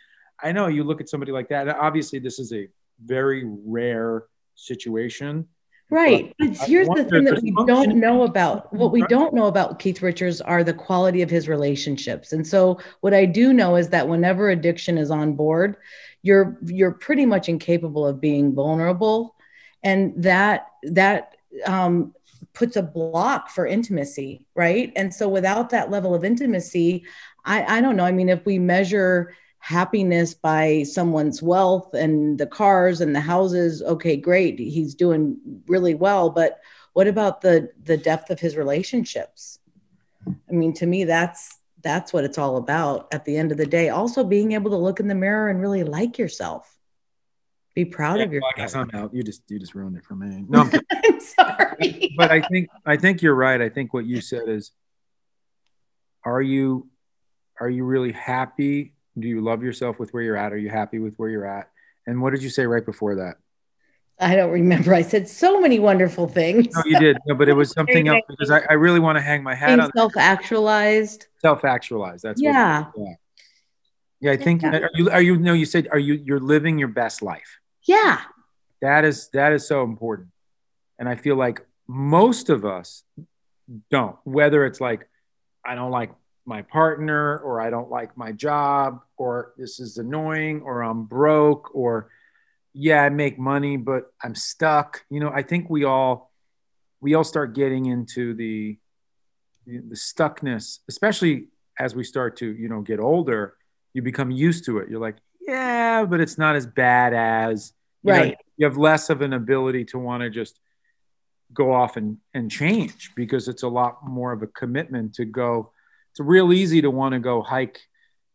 I 0.43 0.53
know 0.53 0.69
you 0.69 0.85
look 0.85 1.01
at 1.01 1.09
somebody 1.09 1.33
like 1.33 1.49
that. 1.51 1.69
Obviously, 1.69 2.19
this 2.19 2.39
is 2.39 2.53
a 2.53 2.69
very 3.05 3.45
rare 3.47 4.25
situation. 4.55 5.47
Right. 5.91 6.33
But, 6.39 6.57
but 6.57 6.69
here's 6.69 6.89
the 6.89 7.05
thing 7.05 7.25
that 7.25 7.43
we 7.43 7.53
don't 7.67 7.97
know 7.97 8.23
about. 8.23 8.73
What 8.73 8.93
we 8.93 9.03
don't 9.03 9.35
know 9.35 9.47
about 9.47 9.81
Keith 9.81 10.01
Richards 10.03 10.41
are 10.41 10.63
the 10.63 10.73
quality 10.73 11.21
of 11.23 11.29
his 11.29 11.49
relationships. 11.49 12.33
And 12.33 12.47
so 12.47 12.79
what 13.01 13.13
I 13.13 13.25
do 13.25 13.53
know 13.53 13.75
is 13.75 13.89
that 13.89 14.09
whenever 14.09 14.51
addiction 14.51 14.97
is 14.97 15.11
on 15.11 15.35
board, 15.35 15.77
you're 16.23 16.59
you're 16.65 16.93
pretty 16.93 17.27
much 17.27 17.49
incapable 17.49 18.07
of 18.07 18.21
being 18.21 18.55
vulnerable. 18.55 19.35
And 19.83 20.13
that 20.23 20.69
that 20.85 21.35
um, 21.67 22.15
puts 22.53 22.77
a 22.77 22.83
block 22.83 23.51
for 23.51 23.67
intimacy, 23.67 24.45
right? 24.55 24.93
And 24.97 25.15
so 25.15 25.29
without 25.29 25.71
that 25.71 25.91
level 25.91 26.15
of 26.15 26.25
intimacy, 26.25 27.05
I, 27.45 27.79
I 27.79 27.81
don't 27.81 27.97
know. 27.97 28.05
I 28.05 28.13
mean, 28.13 28.29
if 28.29 28.45
we 28.45 28.59
measure 28.59 29.35
happiness 29.61 30.35
by 30.35 30.83
someone's 30.85 31.43
wealth 31.43 31.93
and 31.95 32.39
the 32.39 32.47
cars 32.47 33.03
and 33.03 33.15
the 33.15 33.21
houses 33.21 33.83
okay 33.83 34.17
great 34.17 34.59
he's 34.59 34.95
doing 34.95 35.37
really 35.67 35.95
well 35.95 36.31
but 36.31 36.61
what 36.95 37.07
about 37.07 37.43
the 37.43 37.71
the 37.83 37.99
depth 37.99 38.31
of 38.31 38.41
his 38.41 38.57
relationships 38.57 39.59
i 40.27 40.53
mean 40.53 40.73
to 40.73 40.87
me 40.87 41.05
that's 41.05 41.59
that's 41.83 42.11
what 42.11 42.25
it's 42.25 42.39
all 42.39 42.57
about 42.57 43.07
at 43.13 43.27
the 43.27 43.37
end 43.37 43.53
of 43.53 43.59
the 43.59 43.67
day 43.67 43.91
also 43.91 44.25
being 44.25 44.53
able 44.53 44.71
to 44.71 44.79
look 44.79 44.99
in 44.99 45.09
the 45.09 45.15
mirror 45.15 45.51
and 45.51 45.61
really 45.61 45.85
like 45.85 46.17
yourself 46.17 46.79
be 47.75 47.85
proud 47.85 48.19
yeah, 48.19 48.25
of 48.25 48.33
yourself. 48.33 48.53
Well, 48.57 48.65
I 48.65 48.67
guess 48.67 48.75
I'm 48.75 48.91
out. 48.95 49.15
You 49.15 49.23
just 49.23 49.43
you 49.49 49.59
just 49.59 49.75
ruined 49.75 49.97
it 49.97 50.05
for 50.05 50.17
me. 50.17 50.45
No, 50.49 50.69
I'm, 51.13 51.21
sorry. 51.79 52.15
But 52.17 52.31
I 52.31 52.43
think 52.43 52.69
I 52.85 52.97
think 52.97 53.23
you're 53.23 53.35
right. 53.35 53.61
I 53.61 53.69
think 53.69 53.95
what 53.95 54.07
you 54.07 54.21
said 54.21 54.49
is, 54.49 54.73
are 56.25 56.43
you 56.43 56.89
are 57.61 57.71
you 57.71 57.85
really 57.85 58.13
happy? 58.13 58.95
Do 59.19 59.29
you 59.29 59.41
love 59.41 59.63
yourself 59.63 59.99
with 59.99 60.13
where 60.13 60.23
you're 60.23 60.37
at? 60.37 60.53
Are 60.53 60.59
you 60.59 60.71
happy 60.71 60.99
with 60.99 61.15
where 61.17 61.29
you're 61.29 61.47
at? 61.47 61.71
And 62.07 62.23
what 62.23 62.31
did 62.31 62.43
you 62.43 62.51
say 62.51 62.67
right 62.67 62.85
before 62.85 63.17
that? 63.17 63.37
I 64.19 64.37
don't 64.37 64.51
remember. 64.51 64.95
I 64.95 65.03
said 65.03 65.29
so 65.29 65.61
many 65.61 65.79
wonderful 65.79 66.29
things. 66.29 66.75
No, 66.75 66.83
you 66.85 66.99
did. 66.99 67.17
No, 67.27 67.35
but 67.35 67.49
it 67.49 67.55
was 67.55 67.71
something 67.75 68.09
else 68.09 68.23
because 68.29 68.51
I, 68.51 68.61
I 68.69 68.75
really 68.75 69.01
want 69.01 69.17
to 69.17 69.23
hang 69.23 69.43
my 69.43 69.55
hat 69.55 69.69
Being 69.69 69.81
on 69.81 69.91
self-actualized. 69.97 71.27
Self-actualized. 71.41 72.23
That's 72.23 72.41
yeah. 72.41 72.85
What, 72.95 73.09
yeah. 73.09 73.15
Yeah, 74.21 74.33
I 74.33 74.37
think 74.37 74.63
yeah. 74.63 74.81
are 74.81 74.91
you 74.95 75.11
are 75.11 75.23
you 75.23 75.39
no 75.39 75.55
you 75.55 75.65
said 75.65 75.89
are 75.91 75.99
you 75.99 76.15
you're 76.15 76.41
living 76.41 76.79
your 76.79 76.89
best 76.89 77.23
life. 77.23 77.59
Yeah. 77.85 78.21
That 78.83 79.07
is 79.07 79.29
that 79.33 79.55
is 79.55 79.67
so 79.67 79.83
important. 79.83 80.29
And 81.01 81.09
I 81.09 81.17
feel 81.17 81.35
like 81.35 81.67
most 81.89 82.51
of 82.51 82.65
us 82.65 83.03
don't 83.91 84.17
whether 84.23 84.65
it's 84.65 84.81
like 84.81 85.09
I 85.67 85.75
don't 85.75 85.91
like 85.91 86.13
my 86.47 86.63
partner 86.63 87.39
or 87.39 87.61
I 87.61 87.71
don't 87.71 87.91
like 87.91 88.17
my 88.17 88.31
job 88.31 89.01
or 89.17 89.53
this 89.57 89.81
is 89.81 89.99
annoying 89.99 90.63
or 90.63 90.83
I'm 90.83 91.05
broke 91.05 91.75
or 91.75 92.11
yeah, 92.73 93.03
I 93.03 93.09
make 93.09 93.39
money 93.39 93.77
but 93.77 94.13
I'm 94.23 94.37
stuck. 94.37 95.05
You 95.11 95.19
know, 95.19 95.31
I 95.35 95.43
think 95.43 95.69
we 95.69 95.83
all 95.83 96.31
we 97.01 97.15
all 97.15 97.25
start 97.25 97.57
getting 97.57 97.87
into 97.87 98.35
the 98.35 98.79
the 99.67 99.97
stuckness, 99.97 100.79
especially 100.89 101.49
as 101.79 101.95
we 101.95 102.05
start 102.05 102.37
to, 102.39 102.47
you 102.47 102.69
know, 102.69 102.83
get 102.83 103.01
older 103.01 103.57
you 103.93 104.03
become 104.03 104.31
used 104.31 104.65
to 104.67 104.79
it. 104.79 104.89
You're 104.89 105.01
like, 105.01 105.17
yeah, 105.41 106.05
but 106.05 106.21
it's 106.21 106.39
not 106.39 106.57
as 106.57 106.67
bad 106.67 107.13
as 107.13 107.73
you 108.03 108.13
right. 108.13 108.31
Know, 108.31 108.37
you 108.57 108.67
have 108.67 108.77
less 108.77 109.11
of 109.11 109.23
an 109.23 109.33
ability 109.33 109.87
to 109.87 109.99
want 109.99 110.23
to 110.23 110.31
just 110.31 110.61
go 111.53 111.73
off 111.73 111.97
and, 111.97 112.19
and 112.35 112.51
change 112.51 113.13
because 113.15 113.49
it's 113.49 113.63
a 113.63 113.69
lot 113.69 113.99
more 114.07 114.33
of 114.33 114.43
a 114.43 114.47
commitment 114.47 115.15
to 115.15 115.25
go. 115.25 115.73
It's 116.11 116.21
real 116.21 116.53
easy 116.53 116.83
to 116.83 116.91
want 116.91 117.13
to 117.13 117.19
go 117.19 117.43
hike, 117.43 117.81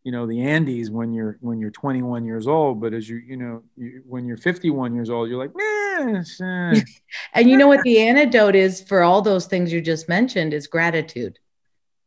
you 0.04 0.12
know, 0.12 0.28
the 0.28 0.42
Andes 0.42 0.90
when 0.90 1.14
you're 1.14 1.38
when 1.42 1.60
you're 1.60 1.72
21 1.72 2.26
years 2.26 2.48
old, 2.48 2.80
but 2.80 2.94
as 2.94 3.10
you 3.10 3.18
you 3.18 3.38
know 3.38 3.64
you, 3.76 4.04
when 4.06 4.26
you're 4.26 4.38
51 4.38 4.94
years 4.94 5.10
old, 5.10 5.30
you're 5.30 5.40
like, 5.40 5.52
eh, 5.60 6.24
and 7.34 7.50
you 7.50 7.58
know 7.58 7.68
what 7.68 7.82
the 7.84 8.00
antidote 8.00 8.56
is 8.56 8.82
for 8.82 9.02
all 9.02 9.22
those 9.22 9.48
things 9.48 9.74
you 9.74 9.82
just 9.82 10.08
mentioned 10.08 10.54
is 10.54 10.68
gratitude. 10.68 11.40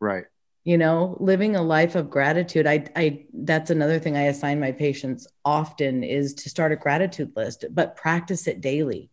Right 0.00 0.24
you 0.68 0.76
know 0.76 1.16
living 1.18 1.56
a 1.56 1.62
life 1.62 1.94
of 1.94 2.10
gratitude 2.10 2.66
i 2.66 2.84
i 2.94 3.24
that's 3.32 3.70
another 3.70 3.98
thing 3.98 4.18
i 4.18 4.24
assign 4.24 4.60
my 4.60 4.70
patients 4.70 5.26
often 5.42 6.04
is 6.04 6.34
to 6.34 6.50
start 6.50 6.72
a 6.72 6.76
gratitude 6.76 7.32
list 7.36 7.64
but 7.70 7.96
practice 7.96 8.46
it 8.46 8.60
daily 8.60 9.08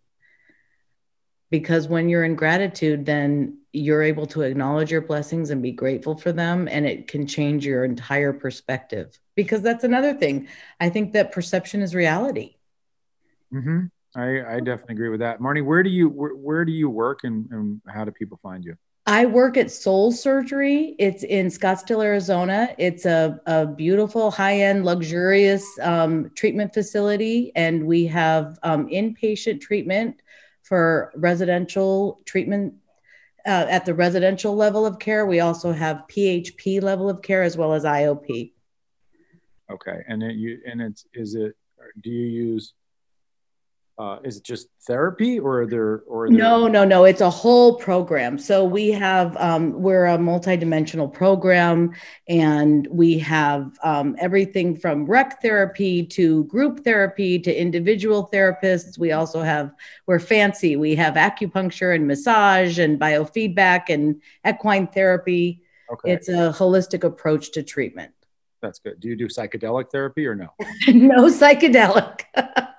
because 1.50 1.88
when 1.88 2.10
you're 2.10 2.24
in 2.24 2.36
gratitude 2.36 3.06
then 3.06 3.58
you're 3.72 4.02
able 4.02 4.26
to 4.26 4.42
acknowledge 4.42 4.92
your 4.92 5.02
blessings 5.02 5.50
and 5.50 5.62
be 5.62 5.72
grateful 5.72 6.16
for 6.18 6.32
them 6.32 6.68
and 6.70 6.86
it 6.86 7.08
can 7.08 7.28
change 7.28 7.66
your 7.66 7.84
entire 7.84 8.34
perspective 8.34 9.20
because 9.36 9.62
that's 9.62 9.84
another 9.84 10.14
thing 10.14 10.48
i 10.80 10.90
think 10.90 11.14
that 11.14 11.32
perception 11.32 11.82
is 11.82 11.94
reality 11.94 12.56
mm-hmm. 13.54 13.86
I, 14.18 14.56
I 14.56 14.60
definitely 14.62 14.94
agree 14.96 15.10
with 15.10 15.20
that 15.20 15.40
marnie 15.40 15.64
where 15.64 15.84
do 15.84 15.90
you 15.90 16.10
where, 16.10 16.36
where 16.36 16.66
do 16.66 16.72
you 16.72 16.90
work 16.90 17.24
and, 17.24 17.48
and 17.52 17.82
how 17.88 18.06
do 18.06 18.12
people 18.12 18.40
find 18.42 18.64
you 18.64 18.78
I 19.08 19.28
work 19.28 19.56
at 19.56 19.70
Soul 19.70 20.12
Surgery. 20.12 20.96
It's 20.98 21.24
in 21.24 21.48
Scottsdale, 21.48 22.04
Arizona. 22.04 22.74
It's 22.80 23.06
a, 23.06 23.40
a 23.46 23.68
beautiful, 23.68 24.32
high 24.32 24.62
end, 24.62 24.84
luxurious 24.84 25.64
um, 25.84 26.32
treatment 26.34 26.74
facility. 26.74 27.52
And 27.56 27.86
we 27.86 28.08
have 28.08 28.58
um, 28.64 28.88
inpatient 28.88 29.62
treatment 29.62 30.22
for 30.66 31.12
residential 31.16 32.20
treatment 32.26 32.74
uh, 33.46 33.68
at 33.70 33.86
the 33.86 33.94
residential 33.94 34.56
level 34.56 34.86
of 34.86 34.98
care. 34.98 35.26
We 35.26 35.40
also 35.40 35.72
have 35.72 36.06
PHP 36.10 36.82
level 36.82 37.08
of 37.10 37.22
care 37.22 37.44
as 37.44 37.56
well 37.56 37.74
as 37.74 37.84
IOP. 37.84 38.52
Okay. 39.72 40.04
And 40.08 40.24
it, 40.24 40.36
you, 40.36 40.60
and 40.66 40.82
it's, 40.82 41.06
is 41.14 41.36
it, 41.36 41.56
do 42.02 42.10
you 42.10 42.26
use 42.26 42.74
uh, 43.98 44.18
is 44.26 44.38
it 44.38 44.44
just 44.44 44.68
therapy 44.86 45.40
or 45.40 45.62
are 45.62 45.68
there 45.68 46.04
or 46.08 46.26
are 46.26 46.30
there- 46.30 46.38
no 46.38 46.68
no 46.68 46.84
no 46.84 47.06
it's 47.06 47.22
a 47.22 47.30
whole 47.30 47.76
program. 47.76 48.38
So 48.38 48.66
we 48.66 48.92
have 48.92 49.38
um, 49.38 49.82
we're 49.82 50.06
a 50.06 50.18
multidimensional 50.18 51.12
program 51.12 51.94
and 52.28 52.88
we 52.92 53.18
have 53.20 53.78
um, 53.84 54.16
everything 54.20 54.76
from 54.76 55.06
rec 55.06 55.42
therapy 55.42 56.06
to 56.08 56.44
group 56.46 56.84
therapy 56.84 57.40
to 57.40 57.54
individual 57.62 58.30
therapists. 58.34 58.98
We 58.98 59.14
also 59.14 59.42
have 59.42 59.72
we're 60.08 60.20
fancy. 60.20 60.76
We 60.76 60.96
have 60.96 61.14
acupuncture 61.14 61.96
and 61.96 62.06
massage 62.06 62.80
and 62.80 63.00
biofeedback 63.00 63.90
and 63.90 64.22
equine 64.46 64.88
therapy. 64.88 65.62
Okay. 65.92 66.14
it's 66.14 66.30
a 66.30 66.52
holistic 66.52 67.04
approach 67.04 67.52
to 67.52 67.62
treatment. 67.64 68.12
That's 68.60 68.80
good. 68.80 69.00
Do 69.00 69.08
you 69.08 69.16
do 69.16 69.28
psychedelic 69.28 69.90
therapy 69.92 70.26
or 70.26 70.36
no? 70.36 70.50
No 70.88 71.28
psychedelic. 71.28 72.22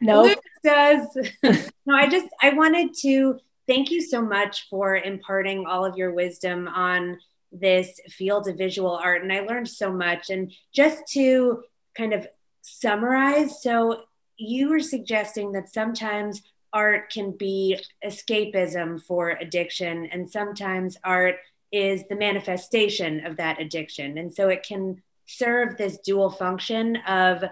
No 0.00 0.34
does. 0.62 1.06
no, 1.42 1.94
I 1.94 2.08
just 2.08 2.28
I 2.40 2.50
wanted 2.50 2.94
to 3.02 3.38
thank 3.66 3.90
you 3.90 4.00
so 4.00 4.22
much 4.22 4.68
for 4.68 4.96
imparting 4.96 5.66
all 5.66 5.84
of 5.84 5.96
your 5.96 6.12
wisdom 6.12 6.68
on 6.68 7.18
this 7.52 8.00
field 8.08 8.48
of 8.48 8.56
visual 8.56 8.96
art 8.96 9.22
and 9.22 9.32
I 9.32 9.40
learned 9.40 9.68
so 9.68 9.92
much 9.92 10.30
and 10.30 10.52
just 10.74 11.06
to 11.12 11.62
kind 11.96 12.14
of 12.14 12.26
summarize 12.62 13.62
so 13.62 14.04
you 14.38 14.70
were 14.70 14.80
suggesting 14.80 15.52
that 15.52 15.72
sometimes 15.72 16.40
art 16.72 17.12
can 17.12 17.32
be 17.32 17.78
escapism 18.04 19.02
for 19.02 19.30
addiction 19.30 20.06
and 20.06 20.30
sometimes 20.30 20.96
art 21.04 21.36
is 21.70 22.08
the 22.08 22.16
manifestation 22.16 23.26
of 23.26 23.36
that 23.36 23.60
addiction 23.60 24.16
and 24.16 24.32
so 24.32 24.48
it 24.48 24.62
can 24.62 25.02
serve 25.26 25.76
this 25.76 25.98
dual 25.98 26.30
function 26.30 26.96
of 27.06 27.44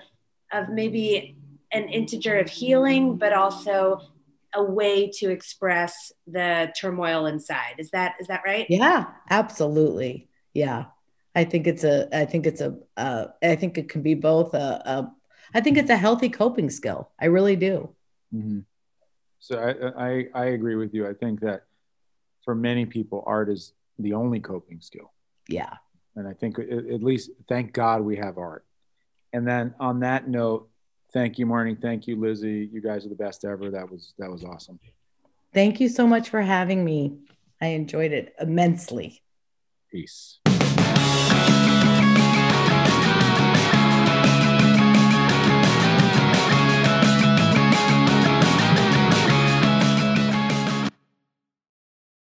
of 0.53 0.69
maybe 0.71 1.37
an 1.73 1.89
integer 1.89 2.39
of 2.39 2.49
healing, 2.49 3.17
but 3.17 3.33
also 3.33 4.01
a 4.55 4.63
way 4.63 5.09
to 5.09 5.31
express 5.31 6.13
the 6.27 6.73
turmoil 6.79 7.27
inside. 7.27 7.77
Is 7.79 7.91
that 7.91 8.17
is 8.21 8.27
that 8.27 8.43
right? 8.45 8.67
Yeah, 8.69 9.07
absolutely. 9.29 10.29
Yeah. 10.55 10.87
I 11.35 11.45
think 11.45 11.67
it's 11.67 11.85
a 11.85 12.09
I 12.17 12.25
think 12.25 12.47
it's 12.47 12.61
a 12.61 12.77
uh, 12.97 13.27
I 13.43 13.55
think 13.55 13.79
it 13.79 13.89
can 13.89 14.03
be 14.03 14.15
both 14.15 14.55
a, 14.55 14.83
a 14.85 15.13
I 15.55 15.61
think 15.61 15.79
it's 15.79 15.91
a 15.91 15.97
healthy 15.97 16.29
coping 16.29 16.71
skill. 16.71 17.11
I 17.21 17.27
really 17.27 17.57
do. 17.57 17.95
Mm-hmm. 18.35 18.61
So 19.39 19.59
I, 19.59 20.09
I 20.09 20.27
I 20.35 20.45
agree 20.47 20.75
with 20.75 20.93
you. 20.93 21.09
I 21.09 21.15
think 21.15 21.41
that 21.41 21.65
for 22.45 22.55
many 22.55 22.87
people, 22.87 23.23
art 23.27 23.49
is 23.49 23.73
the 23.99 24.15
only 24.15 24.41
coping 24.41 24.81
skill. 24.81 25.13
Yeah. 25.49 25.75
And 26.17 26.27
I 26.27 26.33
think 26.33 26.59
at 26.59 27.03
least 27.03 27.31
thank 27.49 27.73
God 27.73 28.03
we 28.03 28.17
have 28.17 28.39
art. 28.39 28.65
And 29.33 29.47
then 29.47 29.75
on 29.79 30.01
that 30.01 30.29
note, 30.29 30.69
Thank 31.13 31.39
you, 31.39 31.47
Marnie. 31.47 31.79
Thank 31.79 32.07
you, 32.07 32.17
Lizzie. 32.17 32.69
You 32.73 32.81
guys 32.81 33.05
are 33.05 33.09
the 33.09 33.15
best 33.15 33.45
ever. 33.45 33.71
That 33.71 33.91
was 33.91 34.15
that 34.19 34.31
was 34.31 34.45
awesome. 34.45 34.79
Thank 35.53 35.81
you 35.81 35.89
so 35.89 36.07
much 36.07 36.29
for 36.29 36.41
having 36.41 36.85
me. 36.85 37.19
I 37.61 37.69
enjoyed 37.69 38.13
it 38.13 38.35
immensely. 38.41 39.23
Peace. 39.91 40.39